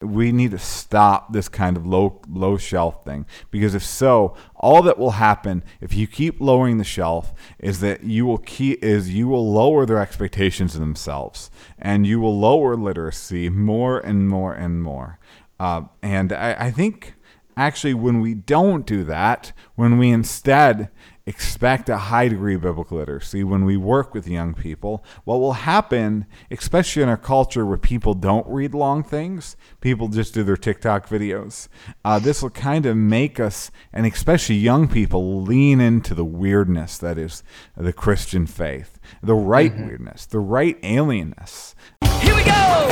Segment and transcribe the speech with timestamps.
[0.00, 3.26] we need to stop this kind of low low shelf thing.
[3.50, 8.02] Because if so all that will happen if you keep lowering the shelf is that
[8.04, 11.50] you will keep is you will lower their expectations of themselves.
[11.78, 15.18] And you will lower literacy more and more and more.
[15.58, 17.14] Uh, and I, I think
[17.56, 20.88] actually when we don't do that when we instead
[21.26, 25.04] expect a high degree of biblical literacy when we work with young people.
[25.24, 30.34] What will happen, especially in our culture where people don't read long things, people just
[30.34, 31.68] do their TikTok videos,
[32.04, 36.98] uh, this will kind of make us, and especially young people, lean into the weirdness
[36.98, 37.42] that is
[37.76, 39.86] the Christian faith, the right mm-hmm.
[39.86, 41.74] weirdness, the right alienness.
[42.20, 42.86] Here we go!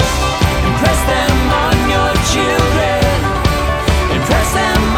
[0.69, 3.09] Impress them on your children.
[4.17, 4.98] Impress them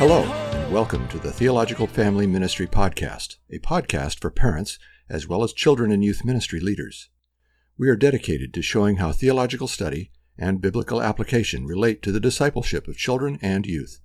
[0.00, 4.78] Hello, and welcome to the Theological Family Ministry Podcast, a podcast for parents
[5.10, 7.10] as well as children and youth ministry leaders.
[7.76, 12.88] We are dedicated to showing how theological study and biblical application relate to the discipleship
[12.88, 14.00] of children and youth.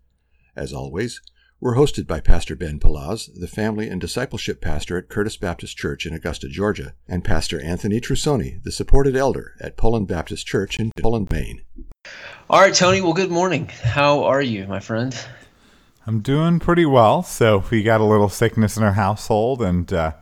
[0.54, 1.22] As always,
[1.62, 6.06] we're hosted by Pastor Ben Palaz, the family and discipleship pastor at Curtis Baptist Church
[6.06, 10.92] in Augusta, Georgia, and Pastor Anthony Trussoni, the supported elder at Poland Baptist Church in
[11.00, 11.62] Poland, Maine.
[12.50, 13.00] All right, Tony.
[13.00, 13.68] Well, good morning.
[13.68, 15.18] How are you, my friend?
[16.08, 17.24] I'm doing pretty well.
[17.24, 20.14] So we got a little sickness in our household, and uh,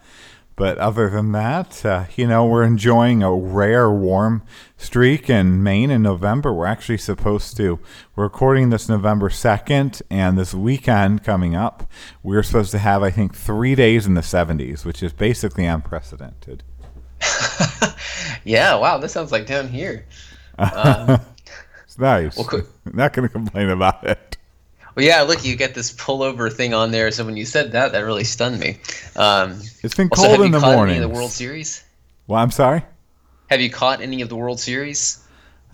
[0.56, 4.44] but other than that, uh, you know, we're enjoying a rare warm
[4.78, 6.54] streak in Maine in November.
[6.54, 7.80] We're actually supposed to.
[8.16, 11.90] We're recording this November second, and this weekend coming up,
[12.22, 16.64] we're supposed to have, I think, three days in the 70s, which is basically unprecedented.
[18.44, 20.06] yeah, wow, this sounds like down here.
[20.60, 21.20] Um,
[21.84, 22.38] it's nice.
[22.38, 22.62] Well,
[22.94, 24.38] Not going to complain about it.
[24.96, 27.10] Well, yeah, look, you get this pullover thing on there.
[27.12, 28.78] So when you said that, that really stunned me.
[29.16, 31.02] Um, it's been cold in the morning.
[31.02, 31.84] the World Series?
[32.28, 32.84] Well, I'm sorry.
[33.50, 35.20] Have you caught any of the World Series?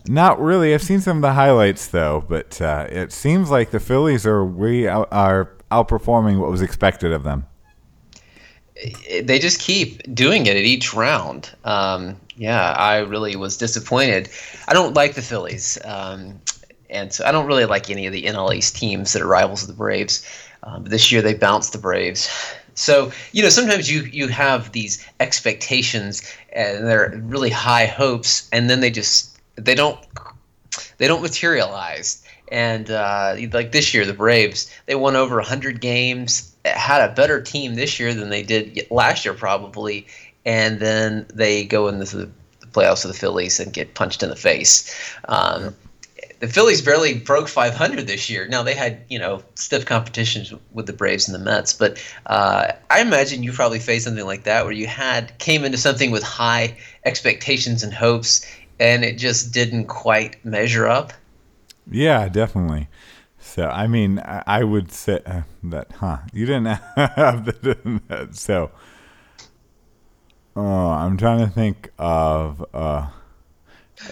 [0.08, 0.74] Not really.
[0.74, 4.46] I've seen some of the highlights though, but uh, it seems like the Phillies are
[4.46, 7.46] we are outperforming what was expected of them.
[9.22, 11.52] They just keep doing it at each round.
[11.66, 14.30] Um, yeah, I really was disappointed.
[14.70, 15.78] I don't like the Phillies.
[15.84, 16.40] Um,
[16.90, 19.62] and so I don't really like any of the NL East teams that are rivals
[19.62, 20.26] of the Braves.
[20.64, 22.30] Um, this year they bounced the Braves.
[22.76, 26.22] So you know sometimes you you have these expectations
[26.54, 30.00] and they're really high hopes, and then they just they don't
[30.98, 32.24] they don't materialize.
[32.52, 37.42] And uh, like this year, the Braves they won over 100 games, had a better
[37.42, 40.08] team this year than they did last year probably,
[40.46, 42.30] and then they go into the
[42.72, 44.94] playoffs of the Phillies and get punched in the face.
[45.28, 45.76] Um,
[46.40, 48.48] the Phillies barely broke 500 this year.
[48.48, 52.72] Now they had you know stiff competitions with the Braves and the Mets, but uh,
[52.90, 56.24] I imagine you probably faced something like that where you had came into something with
[56.24, 58.46] high expectations and hopes,
[58.80, 61.14] and it just didn't quite measure up.
[61.92, 62.88] Yeah, definitely.
[63.40, 66.20] So I mean, I, I would say uh, that, huh?
[66.34, 68.72] You didn't have that, so.
[70.56, 72.66] Oh, I'm trying to think of.
[72.74, 73.08] Uh,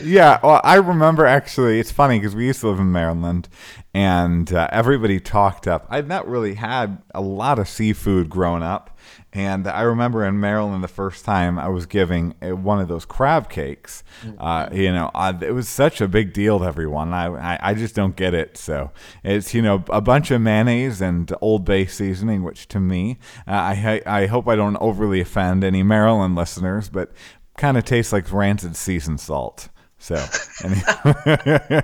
[0.02, 1.80] yeah, well, I remember actually.
[1.80, 3.48] It's funny because we used to live in Maryland,
[3.94, 5.88] and uh, everybody talked up.
[5.90, 8.98] I'd not really had a lot of seafood growing up,
[9.32, 13.06] and I remember in Maryland the first time I was giving uh, one of those
[13.06, 14.04] crab cakes.
[14.38, 15.10] Uh, you know,
[15.42, 17.14] it was such a big deal to everyone.
[17.14, 18.58] I, I, I just don't get it.
[18.58, 18.92] So
[19.24, 23.52] it's you know a bunch of mayonnaise and Old Bay seasoning, which to me, uh,
[23.52, 27.14] I I hope I don't overly offend any Maryland listeners, but
[27.58, 29.70] kind of tastes like rancid seasoned salt.
[30.00, 30.16] So,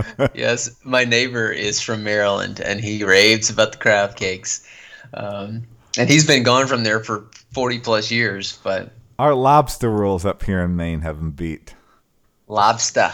[0.34, 4.66] yes, my neighbor is from Maryland, and he raves about the crab cakes.
[5.14, 5.64] Um,
[5.98, 8.58] and he's been gone from there for forty plus years.
[8.62, 11.74] But our lobster rolls up here in Maine have been beat.
[12.48, 13.12] Lobster.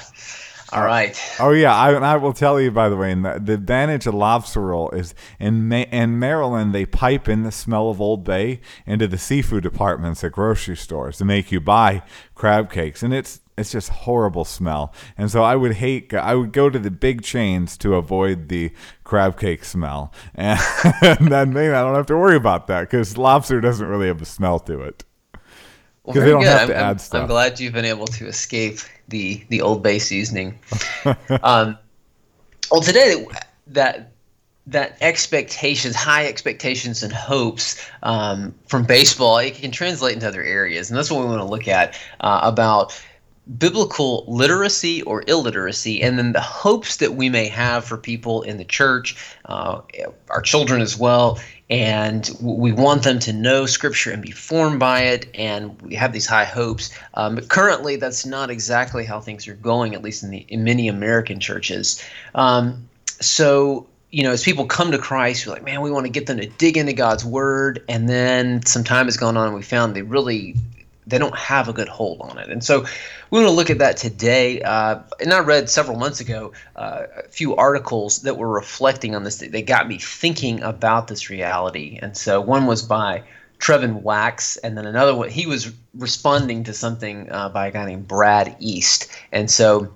[0.72, 1.36] All uh, right.
[1.40, 3.14] Oh yeah, I, I will tell you by the way.
[3.14, 7.52] The, the advantage of lobster roll is in Ma- in Maryland they pipe in the
[7.52, 12.02] smell of Old Bay into the seafood departments at grocery stores to make you buy
[12.34, 14.92] crab cakes, and it's it's just horrible smell.
[15.16, 16.12] And so I would hate.
[16.14, 18.72] I would go to the big chains to avoid the
[19.04, 20.60] crab cake smell, and,
[21.02, 24.22] and then maybe I don't have to worry about that because lobster doesn't really have
[24.22, 25.04] a smell to it.
[26.04, 26.48] Well, they don't good.
[26.48, 27.22] have to I'm, add I'm, stuff.
[27.22, 30.58] I'm glad you've been able to escape the the Old Bay seasoning.
[31.42, 31.78] um,
[32.70, 33.26] well, today
[33.68, 34.12] that
[34.66, 40.90] that expectations, high expectations and hopes um, from baseball, it can translate into other areas,
[40.90, 42.98] and that's what we want to look at uh, about
[43.56, 48.58] biblical literacy or illiteracy, and then the hopes that we may have for people in
[48.58, 49.16] the church,
[49.46, 49.80] uh,
[50.28, 55.02] our children as well, and we want them to know Scripture and be formed by
[55.02, 56.90] it, and we have these high hopes.
[57.14, 60.64] Um, but currently, that's not exactly how things are going, at least in the in
[60.64, 62.02] many American churches.
[62.34, 62.88] Um,
[63.20, 66.26] so you know, as people come to Christ, we're like, man, we want to get
[66.26, 69.62] them to dig into God's Word, and then some time has gone on, and we
[69.62, 70.54] found they really
[71.08, 72.48] they don't have a good hold on it.
[72.50, 72.84] And so
[73.30, 74.60] we want to look at that today.
[74.60, 79.24] Uh, and I read several months ago uh, a few articles that were reflecting on
[79.24, 79.38] this.
[79.38, 81.98] They got me thinking about this reality.
[82.00, 83.22] And so one was by
[83.58, 87.86] Trevin Wax, and then another one, he was responding to something uh, by a guy
[87.86, 89.10] named Brad East.
[89.32, 89.92] And so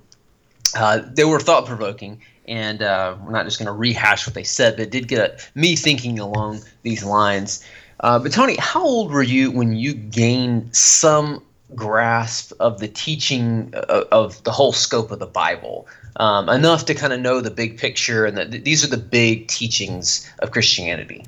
[0.75, 2.23] uh, they were thought provoking.
[2.49, 5.49] And uh, we're not just going to rehash what they said, but it did get
[5.55, 7.65] me thinking along these lines.
[8.03, 11.43] Uh, but Tony, how old were you when you gained some
[11.75, 15.87] grasp of the teaching of, uh, of the whole scope of the Bible?
[16.17, 19.49] Um, enough to kind of know the big picture and that these are the big
[19.49, 21.25] teachings of Christianity.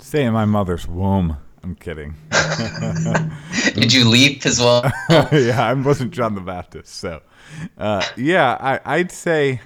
[0.00, 1.38] Stay in my mother's womb.
[1.62, 2.16] I'm kidding.
[3.74, 4.82] Did you leap as well?
[5.32, 7.22] yeah, I wasn't John the Baptist, so
[7.78, 9.60] uh, yeah, I, I'd say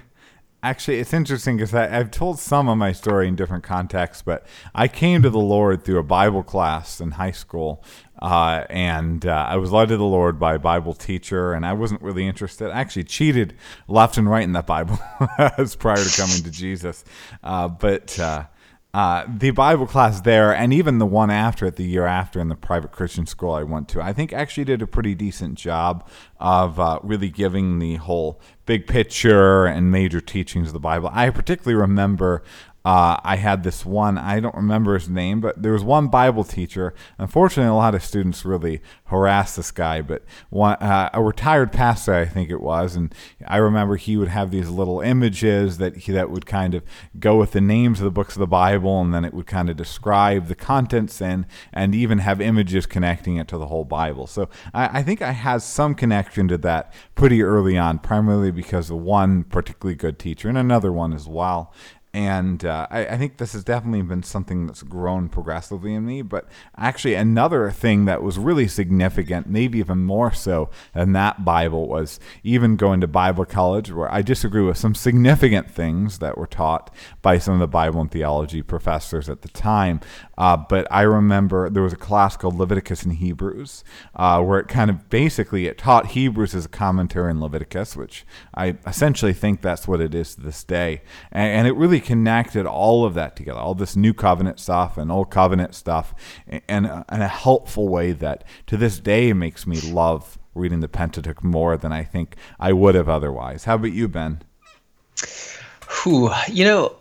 [0.63, 4.87] Actually, it's interesting because I've told some of my story in different contexts, but I
[4.87, 7.83] came to the Lord through a Bible class in high school,
[8.23, 11.73] uh, and uh, I was led to the Lord by a Bible teacher, and I
[11.73, 12.71] wasn't really interested.
[12.71, 13.53] I actually cheated
[13.87, 14.99] left and right in that Bible
[15.37, 17.05] as prior to coming to Jesus,
[17.43, 18.19] uh, but.
[18.93, 22.47] Uh, the Bible class there, and even the one after it, the year after, in
[22.47, 26.07] the private Christian school I went to, I think actually did a pretty decent job
[26.39, 31.09] of uh, really giving the whole big picture and major teachings of the Bible.
[31.13, 32.43] I particularly remember
[32.87, 36.45] uh, I had this one, I don't remember his name, but there was one Bible
[36.45, 36.93] teacher.
[37.17, 42.13] Unfortunately, a lot of students really harassed this guy, but one, uh, a retired pastor,
[42.13, 42.95] I think it was.
[42.95, 43.13] And
[43.45, 46.83] I remember he would have these little images that he, that would kind of
[47.19, 49.69] go with the names of the books of the Bible, and then it would kind
[49.69, 54.27] of describe the contents in, and even have images connecting it to the whole Bible.
[54.27, 58.89] So I, I think I had some connection to that pretty early on, primarily because
[58.89, 61.73] of one particularly good teacher and another one as well
[62.13, 66.21] and uh, I, I, think this has definitely been something that's grown progressively in me.
[66.21, 71.87] But actually, another thing that was really significant, maybe even more so than that Bible,
[71.87, 76.47] was even going to Bible college, where I disagree with some significant things that were
[76.47, 79.99] taught by some of the Bible and theology professors at the time.
[80.37, 83.83] Uh, but I remember there was a class called Leviticus and Hebrews,
[84.15, 88.25] uh, where it kind of basically it taught Hebrews as a commentary in Leviticus, which
[88.53, 91.01] I essentially think that's what it is to this day,
[91.31, 95.11] and, and it really connected all of that together, all this new covenant stuff and
[95.11, 96.13] old covenant stuff,
[96.47, 101.43] in, in a helpful way that to this day makes me love reading the Pentateuch
[101.43, 103.65] more than I think I would have otherwise.
[103.65, 104.41] How about you, Ben?
[105.87, 106.95] Who you know,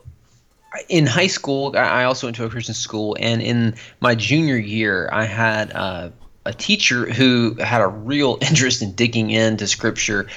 [0.88, 5.08] in high school, I also went to a Christian school, and in my junior year,
[5.12, 6.10] I had uh,
[6.44, 10.28] a teacher who had a real interest in digging into Scripture.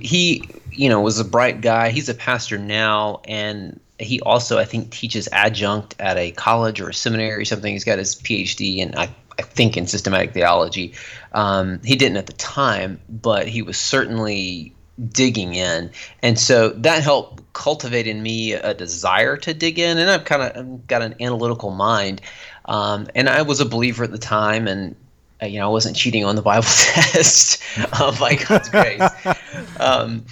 [0.00, 1.90] He, you know, was a bright guy.
[1.90, 6.88] He's a pastor now, and he also I think teaches adjunct at a college or
[6.88, 7.72] a seminary or something.
[7.72, 10.94] He's got his PhD in I, I think in systematic theology.
[11.32, 14.74] Um, he didn't at the time, but he was certainly
[15.10, 15.90] digging in,
[16.22, 19.98] and so that helped cultivate in me a desire to dig in.
[19.98, 22.20] And I've kind of got an analytical mind,
[22.66, 24.96] um, and I was a believer at the time, and
[25.42, 27.62] you know I wasn't cheating on the Bible test
[27.92, 29.02] uh, by God's grace,
[29.80, 30.24] um,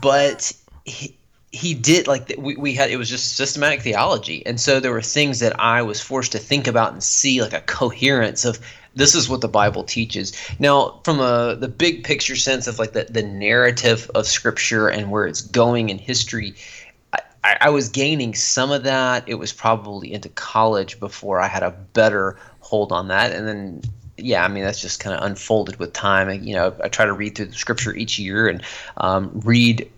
[0.00, 0.52] but.
[0.84, 1.16] He,
[1.52, 4.44] he did like we, we had it was just systematic theology.
[4.46, 7.52] And so there were things that i was forced to think about and see like
[7.52, 8.58] a coherence of
[8.94, 10.32] this is what the bible teaches.
[10.58, 15.10] Now from a the big picture sense of like the, the narrative of scripture and
[15.10, 16.54] where it's going in history
[17.42, 19.24] I, I was gaining some of that.
[19.26, 23.32] It was probably into college before i had a better hold on that.
[23.32, 23.82] And then
[24.22, 26.30] yeah, I mean that's just kind of unfolded with time.
[26.42, 28.62] You know, I try to read through the scripture each year and
[28.96, 29.90] um, read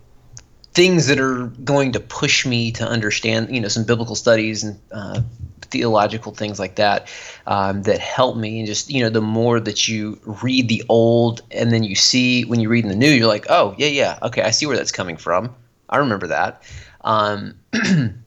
[0.74, 4.80] things that are going to push me to understand, you know, some biblical studies and
[4.90, 5.20] uh,
[5.60, 7.08] theological things like that
[7.46, 8.60] um, that help me.
[8.60, 12.44] And just, you know, the more that you read the old and then you see
[12.44, 14.76] when you read in the new, you're like, oh, yeah, yeah, okay, I see where
[14.76, 15.54] that's coming from.
[15.88, 16.62] I remember that.
[17.02, 18.22] Um, and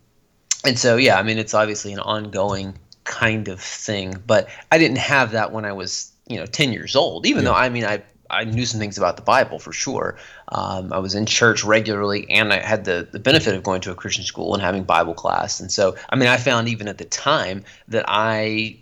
[0.76, 5.32] so, yeah, I mean, it's obviously an ongoing kind of thing, but I didn't have
[5.32, 7.52] that when I was, you know, 10 years old, even yeah.
[7.52, 10.18] though, I mean, I I knew some things about the Bible for sure.
[10.50, 13.92] Um, I was in church regularly, and I had the, the benefit of going to
[13.92, 15.60] a Christian school and having Bible class.
[15.60, 18.78] And so, I mean, I found even at the time that I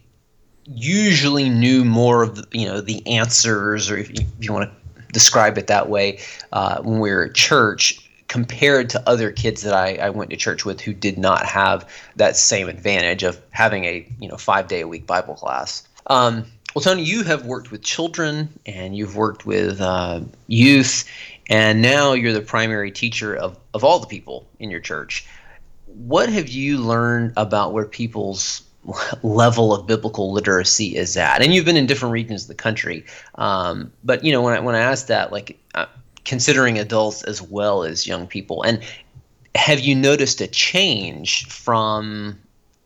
[0.66, 4.72] usually knew more of the, you know the answers, or if you, if you want
[4.72, 6.20] to describe it that way,
[6.52, 8.03] uh, when we were at church
[8.34, 11.88] compared to other kids that I, I went to church with who did not have
[12.16, 15.88] that same advantage of having a you know five day a week Bible class.
[16.08, 21.08] Um, well, Tony, you have worked with children and you've worked with uh, youth,
[21.48, 25.28] and now you're the primary teacher of, of all the people in your church.
[25.86, 28.64] What have you learned about where people's
[29.22, 31.44] level of biblical literacy is at?
[31.44, 34.60] And you've been in different regions of the country, um, but you know when I
[34.60, 35.86] when I asked that, like uh,
[36.26, 38.84] considering adults as well as young people, and
[39.56, 42.40] have you noticed a change from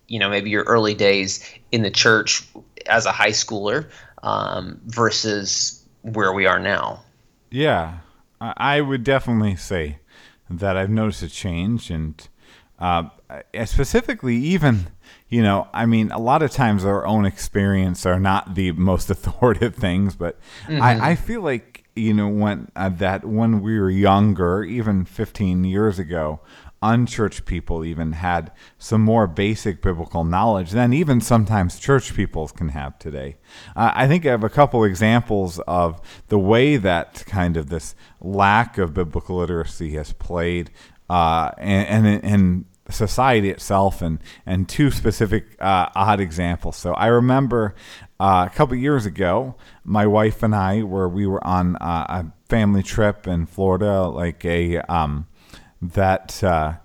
[0.08, 2.48] you know maybe your early days in the church
[2.88, 3.90] as a high schooler
[4.24, 7.02] um, versus where we are now?
[7.50, 8.00] Yeah,
[8.40, 10.00] I would definitely say
[10.50, 12.28] that I've noticed a change, and
[12.80, 13.10] uh,
[13.66, 14.88] specifically, even
[15.30, 19.10] you know, I mean, a lot of times our own experience are not the most
[19.10, 20.82] authoritative things, but mm-hmm.
[20.82, 25.64] I, I feel like you know when uh, that when we were younger, even 15
[25.64, 26.42] years ago,
[26.82, 32.70] unchurched people even had some more basic biblical knowledge than even sometimes church people can
[32.70, 33.38] have today.
[33.76, 37.96] Uh, I think I have a couple examples of the way that kind of this
[38.22, 40.70] lack of biblical literacy has played
[41.10, 46.78] uh, and, and, and society itself and and two specific uh, odd examples.
[46.78, 47.76] So I remember
[48.20, 52.26] uh, a couple years ago, my wife and I were we were on uh, a
[52.50, 55.28] family trip in Florida, like a um,
[55.82, 56.78] that uh,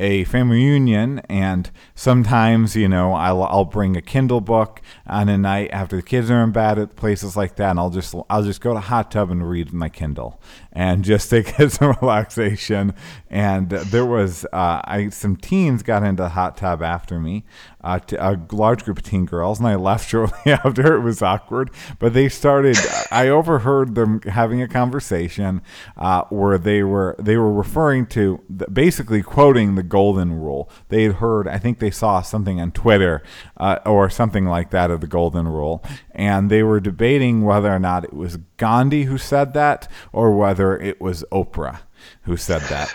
[0.00, 5.36] a family reunion, and sometimes you know I'll I'll bring a Kindle book on a
[5.36, 8.44] night after the kids are in bed at places like that, and I'll just I'll
[8.44, 10.40] just go to hot tub and read my Kindle
[10.78, 12.94] and just to get some relaxation.
[13.28, 17.44] And there was uh, I some teens got into the hot tub after me,
[17.82, 20.96] uh, a large group of teen girls, and I left shortly after.
[20.96, 22.76] It was awkward, but they started.
[23.10, 25.62] I overheard them having a conversation
[25.96, 28.40] uh, where they were they were referring to
[28.72, 30.70] basically quoting the golden rule.
[30.88, 33.22] They had heard, I think they saw something on Twitter
[33.56, 37.80] uh, or something like that of the golden rule, and they were debating whether or
[37.80, 41.80] not it was Gandhi who said that or whether it was Oprah
[42.22, 42.88] who said that.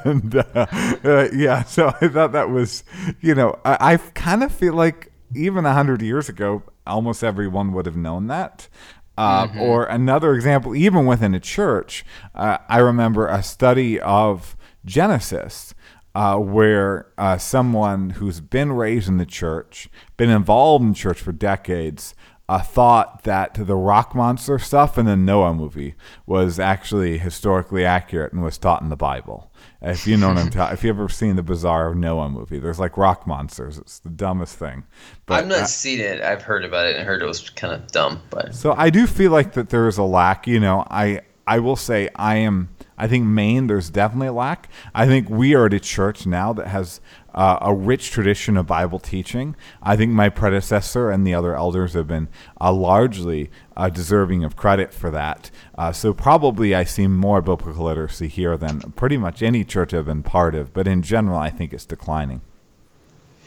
[0.04, 0.66] and, uh,
[1.04, 2.84] uh, yeah, so I thought that was,
[3.20, 7.72] you know, I, I kind of feel like even a hundred years ago, almost everyone
[7.72, 8.68] would have known that.
[9.16, 9.60] Uh, mm-hmm.
[9.60, 12.04] Or another example, even within a church,
[12.34, 15.74] uh, I remember a study of Genesis.
[16.12, 21.30] Uh, where uh, someone who's been raised in the church, been involved in church for
[21.30, 22.16] decades,
[22.50, 25.94] uh, thought that the rock monster stuff in the Noah movie
[26.26, 29.52] was actually historically accurate and was taught in the Bible.
[29.80, 32.80] If you know what I'm talking, if you ever seen the bizarre Noah movie, there's
[32.80, 33.78] like rock monsters.
[33.78, 34.82] It's the dumbest thing.
[35.26, 36.22] But I've not seen it.
[36.22, 38.20] I've heard about it and heard it was kind of dumb.
[38.30, 40.48] But so I do feel like that there is a lack.
[40.48, 42.68] You know, I I will say I am
[43.00, 44.68] I think Maine, there's definitely a lack.
[44.94, 47.00] I think we are at a church now that has
[47.34, 49.56] uh, a rich tradition of Bible teaching.
[49.82, 52.28] I think my predecessor and the other elders have been
[52.60, 55.50] uh, largely uh, deserving of credit for that.
[55.76, 60.06] Uh, so probably I see more biblical literacy here than pretty much any church I've
[60.06, 60.72] been part of.
[60.72, 62.42] But in general, I think it's declining.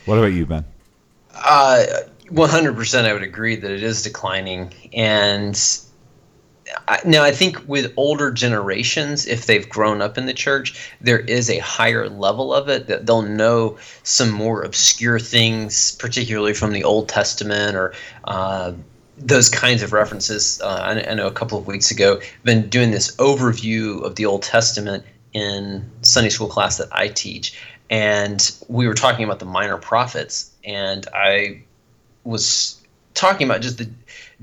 [0.06, 0.66] What about you, Ben?
[1.34, 4.74] 100% uh, I would agree that it is declining.
[4.94, 5.56] And
[6.88, 11.20] I, now I think with older generations, if they've grown up in the church, there
[11.20, 16.72] is a higher level of it that they'll know some more obscure things, particularly from
[16.72, 17.94] the Old Testament or
[18.26, 18.74] uh,
[19.18, 20.62] those kinds of references.
[20.62, 24.26] Uh, I, I, know a couple of weeks ago, been doing this overview of the
[24.26, 29.46] Old Testament in Sunday school class that I teach, and we were talking about the
[29.46, 31.62] minor prophets, and I
[32.24, 32.80] was
[33.14, 33.90] talking about just the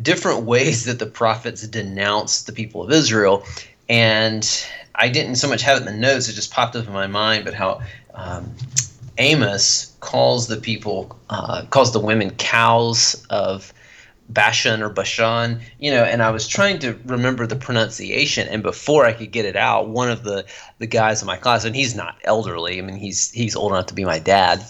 [0.02, 3.45] different ways that the prophets denounce the people of Israel.
[3.88, 4.49] And
[4.95, 7.07] I didn't so much have it in the notes, it just popped up in my
[7.07, 7.80] mind, but how
[8.14, 8.54] um,
[9.19, 13.73] Amos calls the people, uh, calls the women cows of
[14.28, 19.04] Bashan or Bashan, you know, and I was trying to remember the pronunciation, and before
[19.04, 20.47] I could get it out, one of the
[20.78, 23.87] the guys in my class, and he's not elderly, I mean, he's he's old enough
[23.87, 24.64] to be my dad,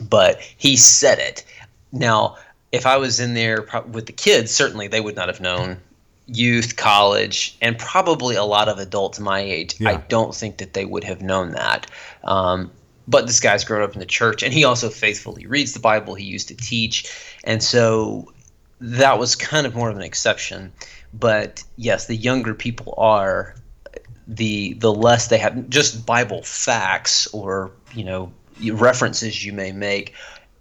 [0.00, 1.44] but he said it.
[1.90, 2.36] Now,
[2.72, 5.78] if I was in there with the kids, certainly they would not have known
[6.26, 9.80] youth, college, and probably a lot of adults my age.
[9.80, 9.90] Yeah.
[9.90, 11.86] I don't think that they would have known that.
[12.24, 12.70] Um,
[13.06, 16.14] but this guy's grown up in the church, and he also faithfully reads the Bible.
[16.14, 17.10] He used to teach,
[17.42, 18.32] and so
[18.80, 20.72] that was kind of more of an exception.
[21.14, 23.54] But yes, the younger people are,
[24.26, 28.30] the the less they have just Bible facts or you know
[28.72, 30.12] references you may make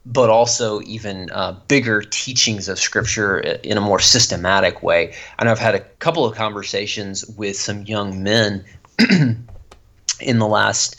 [0.07, 5.13] but also even uh, bigger teachings of scripture in a more systematic way.
[5.37, 8.63] And I've had a couple of conversations with some young men
[10.21, 10.95] in the last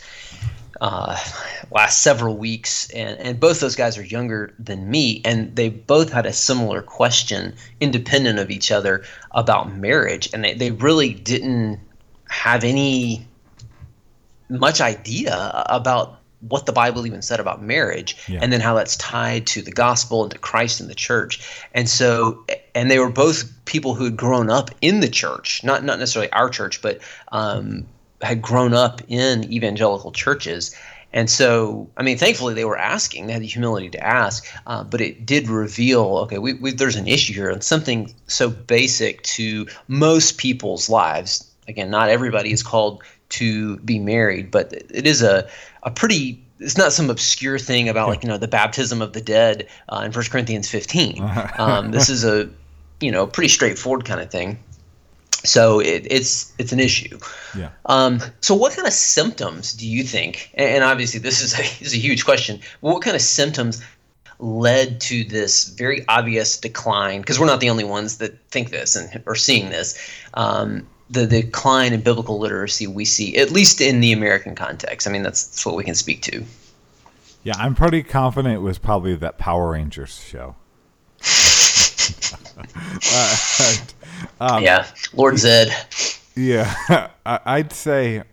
[0.79, 1.17] uh,
[1.71, 6.09] last several weeks, and, and both those guys are younger than me, and they both
[6.09, 11.79] had a similar question, independent of each other, about marriage, and they, they really didn't
[12.29, 13.27] have any
[14.49, 18.39] much idea about what the Bible even said about marriage, yeah.
[18.41, 21.63] and then how that's tied to the gospel and to Christ and the church.
[21.73, 25.83] And so, and they were both people who had grown up in the church, not
[25.83, 26.99] not necessarily our church, but
[27.31, 27.85] um,
[28.21, 30.75] had grown up in evangelical churches.
[31.11, 33.27] And so, I mean, thankfully they were asking.
[33.27, 36.95] They had the humility to ask, uh, but it did reveal, okay, we, we, there's
[36.95, 41.49] an issue here, and something so basic to most people's lives.
[41.67, 45.47] Again, not everybody is called to be married, but it is a,
[45.83, 49.21] a pretty it's not some obscure thing about like you know the baptism of the
[49.21, 51.23] dead uh, in First Corinthians 15.
[51.57, 52.49] Um, this is a
[52.99, 54.59] you know pretty straightforward kind of thing.
[55.45, 57.19] So it, it's it's an issue.
[57.57, 57.69] Yeah.
[57.85, 60.51] Um, so what kind of symptoms do you think?
[60.53, 62.59] And, and obviously this is a, is a huge question.
[62.81, 63.81] What kind of symptoms
[64.39, 67.21] led to this very obvious decline?
[67.21, 69.97] Because we're not the only ones that think this and are seeing this.
[70.33, 75.07] Um, the decline in biblical literacy we see, at least in the American context.
[75.07, 76.43] I mean, that's, that's what we can speak to.
[77.43, 80.55] Yeah, I'm pretty confident it was probably that Power Rangers show.
[83.11, 83.75] uh,
[84.39, 85.73] um, yeah, Lord Zed.
[86.35, 88.23] Yeah, I'd say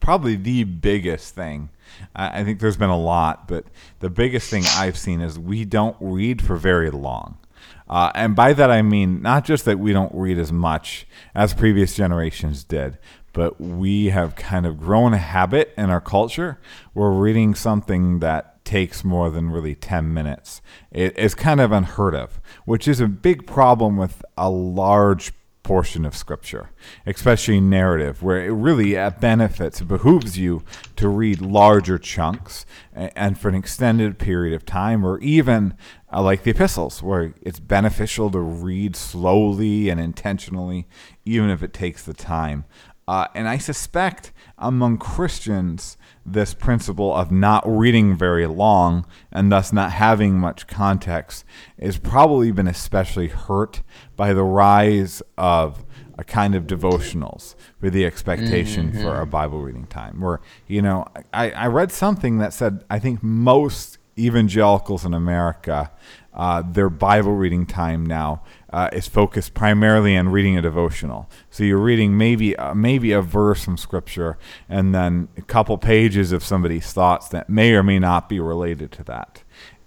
[0.00, 1.70] probably the biggest thing.
[2.14, 3.64] I think there's been a lot, but
[4.00, 7.38] the biggest thing I've seen is we don't read for very long.
[7.88, 11.54] Uh, and by that I mean not just that we don't read as much as
[11.54, 12.98] previous generations did,
[13.32, 16.58] but we have kind of grown a habit in our culture
[16.94, 22.14] We're reading something that takes more than really 10 minutes it is kind of unheard
[22.14, 26.70] of, which is a big problem with a large portion of scripture,
[27.06, 30.62] especially narrative, where it really benefits, it behooves you
[30.96, 35.74] to read larger chunks and for an extended period of time, or even
[36.12, 40.86] uh, like the epistles, where it's beneficial to read slowly and intentionally,
[41.24, 42.64] even if it takes the time.
[43.08, 49.72] Uh, and I suspect among Christians, this principle of not reading very long and thus
[49.72, 51.44] not having much context
[51.80, 53.82] has probably been especially hurt
[54.14, 55.84] by the rise of
[56.16, 59.02] a kind of devotionals with the expectation mm-hmm.
[59.02, 60.20] for a Bible reading time.
[60.20, 65.90] Where, you know, I, I read something that said I think most evangelicals in America,
[66.34, 71.28] uh, their Bible reading time now uh, is focused primarily on reading a devotional.
[71.50, 76.32] So you're reading maybe uh, maybe a verse from Scripture, and then a couple pages
[76.32, 79.42] of somebody's thoughts that may or may not be related to that.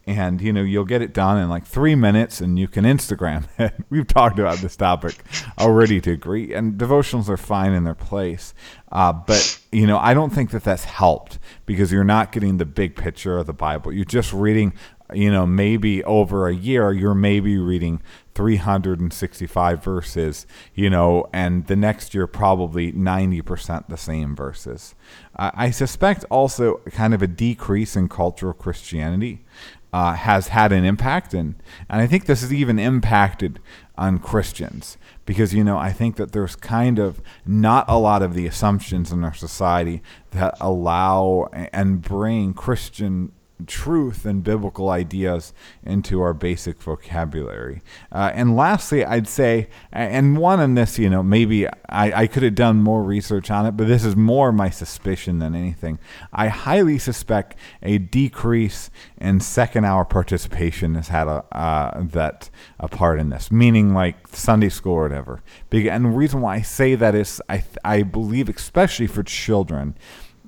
[0.07, 3.47] And you know you'll get it done in like three minutes, and you can Instagram
[3.57, 3.73] it.
[3.89, 5.15] We've talked about this topic
[5.57, 8.53] already to agree, and devotionals are fine in their place.
[8.95, 12.65] Uh, but you know I don't think that that's helped because you're not getting the
[12.65, 13.91] big picture of the Bible.
[13.91, 14.71] You're just reading
[15.13, 18.01] you know, maybe over a year, you're maybe reading
[18.33, 24.95] 365 verses, you know, and the next year, probably 90% the same verses.
[25.37, 29.45] Uh, I suspect also kind of a decrease in cultural Christianity
[29.93, 31.55] uh, has had an impact, and,
[31.89, 33.59] and I think this has even impacted
[33.97, 34.97] on Christians.
[35.25, 39.11] Because, you know, I think that there's kind of not a lot of the assumptions
[39.11, 43.31] in our society that allow and bring Christian
[43.67, 47.81] truth and biblical ideas into our basic vocabulary.
[48.11, 52.43] Uh, and lastly, I'd say, and one on this, you know, maybe I, I could
[52.43, 55.99] have done more research on it, but this is more my suspicion than anything.
[56.33, 62.87] I highly suspect a decrease in second hour participation has had a uh, that a
[62.87, 65.41] part in this, meaning like Sunday school or whatever.
[65.71, 69.95] And the reason why I say that is I I believe, especially for children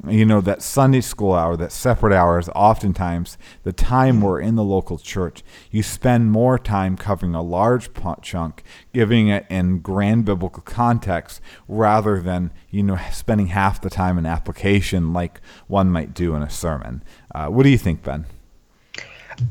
[0.07, 4.55] you know that sunday school hour that separate hour is oftentimes the time we're in
[4.55, 7.89] the local church you spend more time covering a large
[8.21, 14.17] chunk giving it in grand biblical context rather than you know spending half the time
[14.17, 17.03] in application like one might do in a sermon.
[17.33, 18.25] Uh, what do you think ben?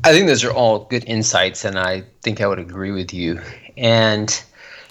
[0.03, 3.41] I think those are all good insights and i think i would agree with you.
[3.77, 4.43] And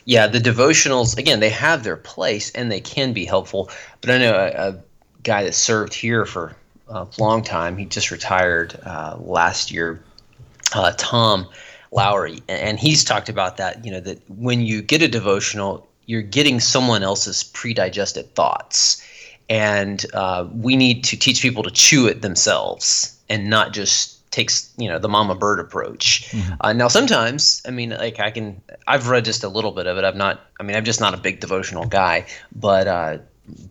[0.04, 3.68] yeah the devotionals again they have their place and they can be helpful
[4.00, 4.78] but i know a, a
[5.26, 6.54] guy that served here for
[6.88, 7.76] a long time.
[7.76, 10.00] He just retired uh, last year,
[10.72, 11.48] uh, Tom
[11.90, 13.84] Lowry, and he's talked about that.
[13.84, 19.04] You know that when you get a devotional, you're getting someone else's pre-digested thoughts,
[19.50, 24.72] and uh, we need to teach people to chew it themselves and not just takes
[24.76, 26.28] you know the mama bird approach.
[26.30, 26.54] Mm-hmm.
[26.60, 29.98] Uh, now sometimes, I mean, like I can, I've read just a little bit of
[29.98, 30.04] it.
[30.04, 33.18] I'm not, I mean, I'm just not a big devotional guy, but uh,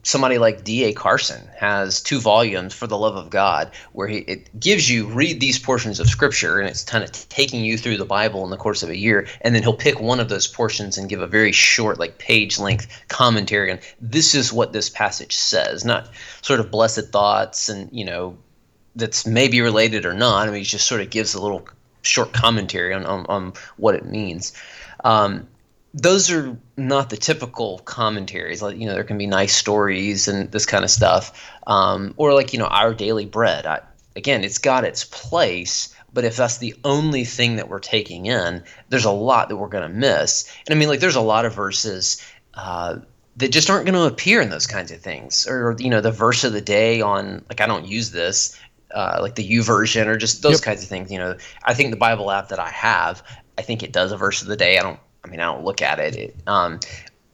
[0.03, 0.93] somebody like D.A.
[0.93, 5.39] Carson has two volumes for the love of God, where he, it gives you read
[5.39, 8.57] these portions of Scripture, and it's kind of taking you through the Bible in the
[8.57, 11.27] course of a year, and then he'll pick one of those portions and give a
[11.27, 16.09] very short, like page length commentary on this is what this passage says, not
[16.41, 18.37] sort of blessed thoughts and you know
[18.95, 20.47] that's maybe related or not.
[20.47, 21.67] I mean, he just sort of gives a little
[22.01, 24.53] short commentary on on, on what it means.
[25.03, 25.47] Um,
[25.95, 28.61] those are not the typical commentaries.
[28.61, 32.33] Like you know, there can be nice stories and this kind of stuff, um, or
[32.33, 33.65] like you know, our daily bread.
[33.65, 33.79] I,
[34.15, 38.63] again, it's got its place, but if that's the only thing that we're taking in,
[38.89, 40.51] there's a lot that we're going to miss.
[40.67, 42.21] And I mean, like, there's a lot of verses.
[42.53, 42.99] Uh,
[43.37, 46.09] that just aren't going to appear in those kinds of things or you know the
[46.09, 48.57] verse of the day on like i don't use this
[48.91, 50.61] uh, like the u YouVersion or just those yep.
[50.61, 53.21] kinds of things you know i think the bible app that i have
[53.57, 55.63] i think it does a verse of the day i don't I mean, I don't
[55.63, 56.15] look at it.
[56.15, 56.79] it um,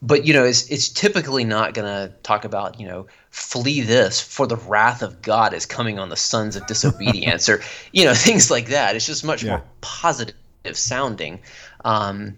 [0.00, 4.20] but you know, it's it's typically not going to talk about you know flee this
[4.20, 8.14] for the wrath of God is coming on the sons of disobedience or you know
[8.14, 8.96] things like that.
[8.96, 9.50] It's just much yeah.
[9.50, 10.34] more positive
[10.72, 11.40] sounding.
[11.84, 12.36] Um,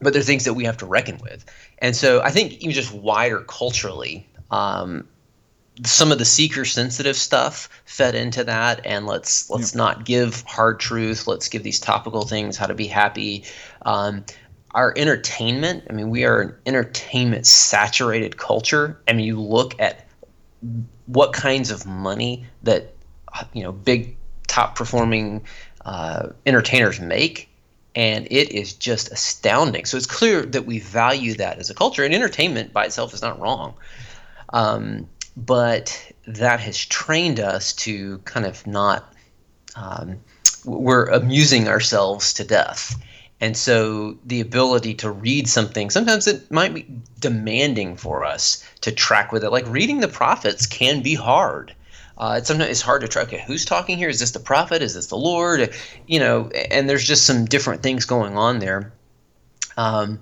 [0.00, 1.44] but they're things that we have to reckon with,
[1.78, 5.08] and so I think even just wider culturally, um,
[5.84, 9.78] some of the seeker sensitive stuff fed into that and let's let's yeah.
[9.78, 13.44] not give hard truth let's give these topical things how to be happy
[13.82, 14.24] um,
[14.76, 19.00] our entertainment, I mean, we are an entertainment saturated culture.
[19.08, 20.06] I mean, you look at
[21.06, 22.92] what kinds of money that,
[23.54, 25.46] you know, big top performing
[25.86, 27.48] uh, entertainers make,
[27.94, 29.86] and it is just astounding.
[29.86, 33.22] So it's clear that we value that as a culture, and entertainment by itself is
[33.22, 33.74] not wrong.
[34.50, 35.08] Um,
[35.38, 39.10] but that has trained us to kind of not,
[39.74, 40.18] um,
[40.66, 42.94] we're amusing ourselves to death
[43.40, 46.86] and so the ability to read something, sometimes it might be
[47.20, 49.50] demanding for us to track with it.
[49.50, 51.74] Like reading the prophets can be hard.
[52.18, 53.28] Uh, it's sometimes it's hard to track.
[53.28, 54.08] Okay, who's talking here?
[54.08, 54.80] Is this the prophet?
[54.80, 55.74] Is this the Lord?
[56.06, 58.94] You know, and there's just some different things going on there.
[59.76, 60.20] Um,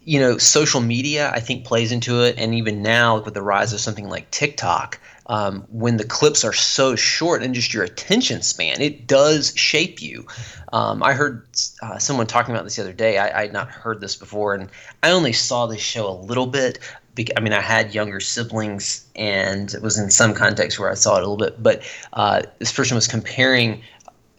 [0.00, 3.74] you know, social media I think plays into it, and even now with the rise
[3.74, 8.42] of something like TikTok, um, when the clips are so short and just your attention
[8.42, 10.26] span, it does shape you.
[10.72, 11.46] Um, I heard
[11.82, 13.18] uh, someone talking about this the other day.
[13.18, 14.70] I, I, had not heard this before, and
[15.02, 16.78] I only saw this show a little bit.
[17.36, 21.16] I mean, I had younger siblings, and it was in some context where I saw
[21.16, 21.62] it a little bit.
[21.62, 23.82] But uh, this person was comparing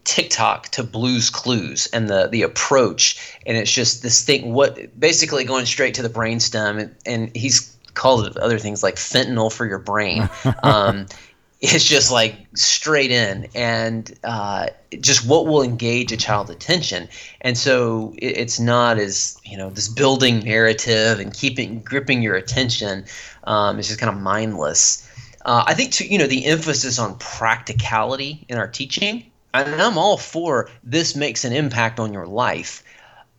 [0.06, 4.54] TikTok to Blues Clues and the the approach, and it's just this thing.
[4.54, 8.96] What basically going straight to the brainstem, and, and he's called it other things like
[8.96, 10.30] fentanyl for your brain.
[10.64, 11.06] Um,
[11.62, 13.48] it's just like straight in.
[13.54, 14.68] And uh,
[15.02, 17.10] just what will engage a child's attention.
[17.42, 22.36] And so it, it's not as you know this building narrative and keeping gripping your
[22.36, 23.06] attention
[23.46, 25.06] um, it's just kind of mindless.
[25.46, 29.98] Uh, i think to, you know the emphasis on practicality in our teaching and i'm
[29.98, 32.84] all for this makes an impact on your life.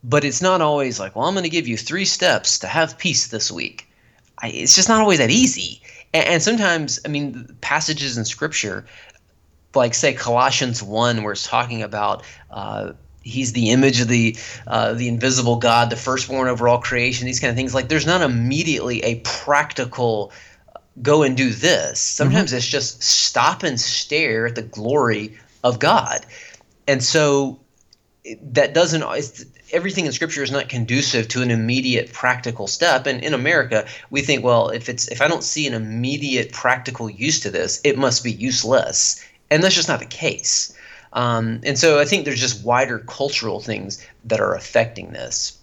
[0.03, 2.99] But it's not always like well i'm going to give you three steps to have
[2.99, 3.90] peace this week
[4.43, 5.83] I, it's just not always that easy.
[6.13, 8.87] And, and sometimes, I mean, passages in Scripture,
[9.75, 12.25] like say Colossians one, where it's talking about.
[12.51, 17.27] Uh, he's the image of the uh, the invisible God, the firstborn over all creation.
[17.27, 17.75] These kind of things.
[17.75, 20.33] Like there's not immediately a practical
[21.03, 22.01] go and do this.
[22.01, 22.57] Sometimes mm-hmm.
[22.57, 26.27] it's just stop and stare at the glory of God,
[26.89, 27.61] and so
[28.43, 29.03] that doesn't
[29.73, 33.07] everything in scripture is not conducive to an immediate practical step.
[33.07, 37.09] And in america we think well if it's if i don't see an immediate practical
[37.09, 39.25] use to this it must be useless.
[39.51, 40.77] And that's just not the case.
[41.13, 45.59] Um, and so i think there's just wider cultural things that are affecting this.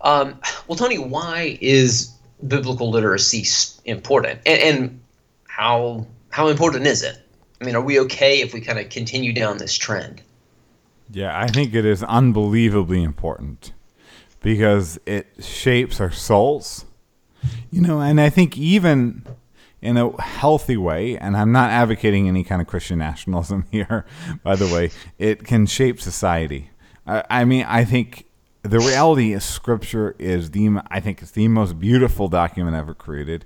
[0.00, 2.12] Um, well tony why is
[2.46, 3.46] biblical literacy
[3.84, 4.40] important?
[4.46, 5.00] And, and
[5.48, 7.18] how how important is it?
[7.60, 10.22] I mean are we okay if we kind of continue down this trend
[11.10, 13.72] yeah, I think it is unbelievably important
[14.42, 16.84] because it shapes our souls.
[17.70, 19.24] You know, and I think even
[19.80, 24.04] in a healthy way, and I'm not advocating any kind of Christian nationalism here,
[24.42, 26.70] by the way, it can shape society.
[27.06, 28.26] I, I mean, I think
[28.62, 33.44] the reality is Scripture is the I think it's the most beautiful document ever created,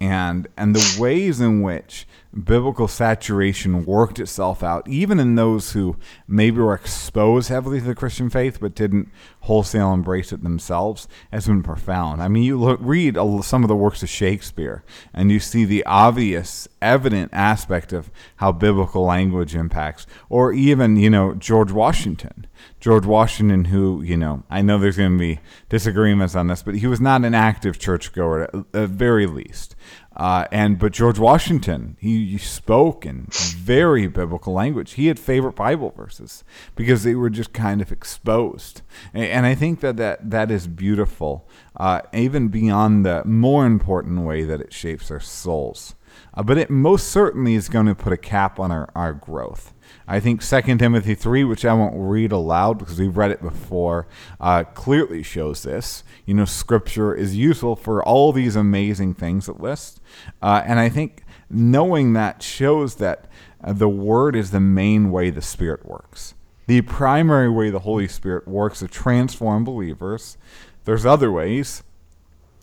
[0.00, 5.96] and and the ways in which biblical saturation worked itself out, even in those who
[6.26, 9.10] maybe were exposed heavily to the Christian faith but didn't
[9.40, 12.22] wholesale embrace it themselves, has been profound.
[12.22, 15.84] I mean, you look, read some of the works of Shakespeare, and you see the
[15.84, 22.46] obvious, evident aspect of how biblical language impacts, or even you know George Washington.
[22.80, 26.76] George Washington, who, you know, I know there's going to be disagreements on this, but
[26.76, 29.74] he was not an active churchgoer at the very least.
[30.18, 34.94] Uh, and but George Washington, he, he, spoke in very biblical language.
[34.94, 36.42] He had favorite Bible verses
[36.74, 38.82] because they were just kind of exposed,
[39.14, 44.22] and, and I think that that, that is beautiful, uh, even beyond the more important
[44.22, 45.94] way that it shapes our souls.
[46.34, 49.72] Uh, but it most certainly is going to put a cap on our, our growth.
[50.10, 54.08] I think 2 Timothy 3, which I won't read aloud because we've read it before,
[54.40, 56.02] uh, clearly shows this.
[56.24, 60.00] You know, Scripture is useful for all these amazing things it lists.
[60.40, 63.26] Uh, and I think knowing that shows that
[63.62, 66.32] uh, the Word is the main way the Spirit works.
[66.66, 70.38] The primary way the Holy Spirit works to transform believers.
[70.84, 71.82] There's other ways,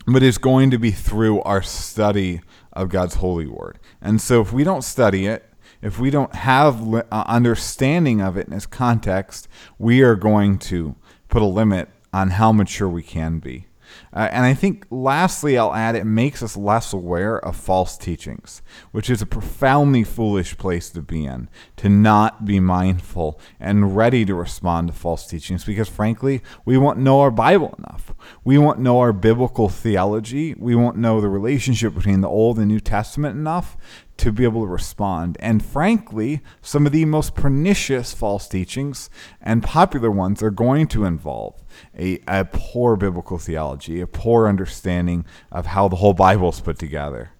[0.04, 2.40] but it's going to be through our study
[2.72, 3.78] of God's holy word.
[4.02, 5.48] And so if we don't study it,
[5.82, 9.48] if we don't have uh, understanding of it in its context,
[9.78, 10.96] we are going to
[11.28, 13.66] put a limit on how mature we can be.
[14.12, 18.62] Uh, and I think, lastly, I'll add it makes us less aware of false teachings,
[18.90, 24.24] which is a profoundly foolish place to be in, to not be mindful and ready
[24.24, 28.12] to respond to false teachings, because frankly, we won't know our Bible enough.
[28.44, 30.54] We won't know our biblical theology.
[30.54, 33.76] We won't know the relationship between the Old and New Testament enough
[34.18, 35.36] to be able to respond.
[35.40, 41.04] And frankly, some of the most pernicious false teachings and popular ones are going to
[41.04, 41.62] involve
[41.98, 46.78] a, a poor biblical theology, a poor understanding of how the whole Bible is put
[46.78, 47.30] together.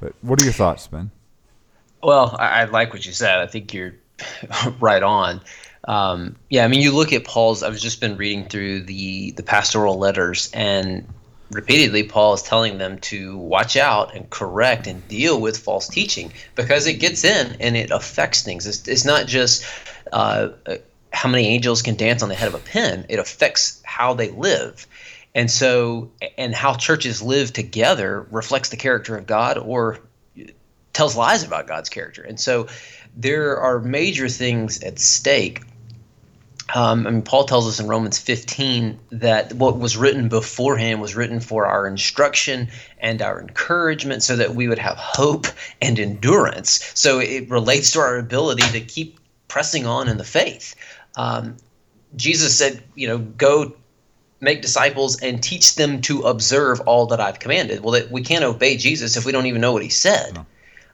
[0.00, 1.10] But what are your thoughts, Ben?
[2.02, 3.38] Well, I, I like what you said.
[3.38, 3.94] I think you're
[4.80, 5.40] right on.
[5.86, 7.62] Um, yeah, I mean, you look at Paul's.
[7.62, 11.06] I've just been reading through the the pastoral letters, and
[11.50, 16.32] repeatedly Paul is telling them to watch out and correct and deal with false teaching
[16.54, 18.66] because it gets in and it affects things.
[18.66, 19.64] It's, it's not just
[20.12, 20.50] uh,
[21.12, 24.30] how many angels can dance on the head of a pin, it affects how they
[24.30, 24.86] live.
[25.34, 29.98] And so, and how churches live together reflects the character of God or
[30.92, 32.22] tells lies about God's character.
[32.22, 32.68] And so,
[33.16, 35.62] there are major things at stake
[36.74, 41.16] um, I mean, Paul tells us in Romans 15 that what was written beforehand was
[41.16, 45.46] written for our instruction and our encouragement so that we would have hope
[45.80, 46.92] and endurance.
[46.94, 50.74] So it relates to our ability to keep pressing on in the faith.
[51.16, 51.56] Um,
[52.16, 53.72] Jesus said, you know, go
[54.40, 57.82] make disciples and teach them to observe all that I've commanded.
[57.82, 60.34] Well, that we can't obey Jesus if we don't even know what he said.
[60.34, 60.46] No.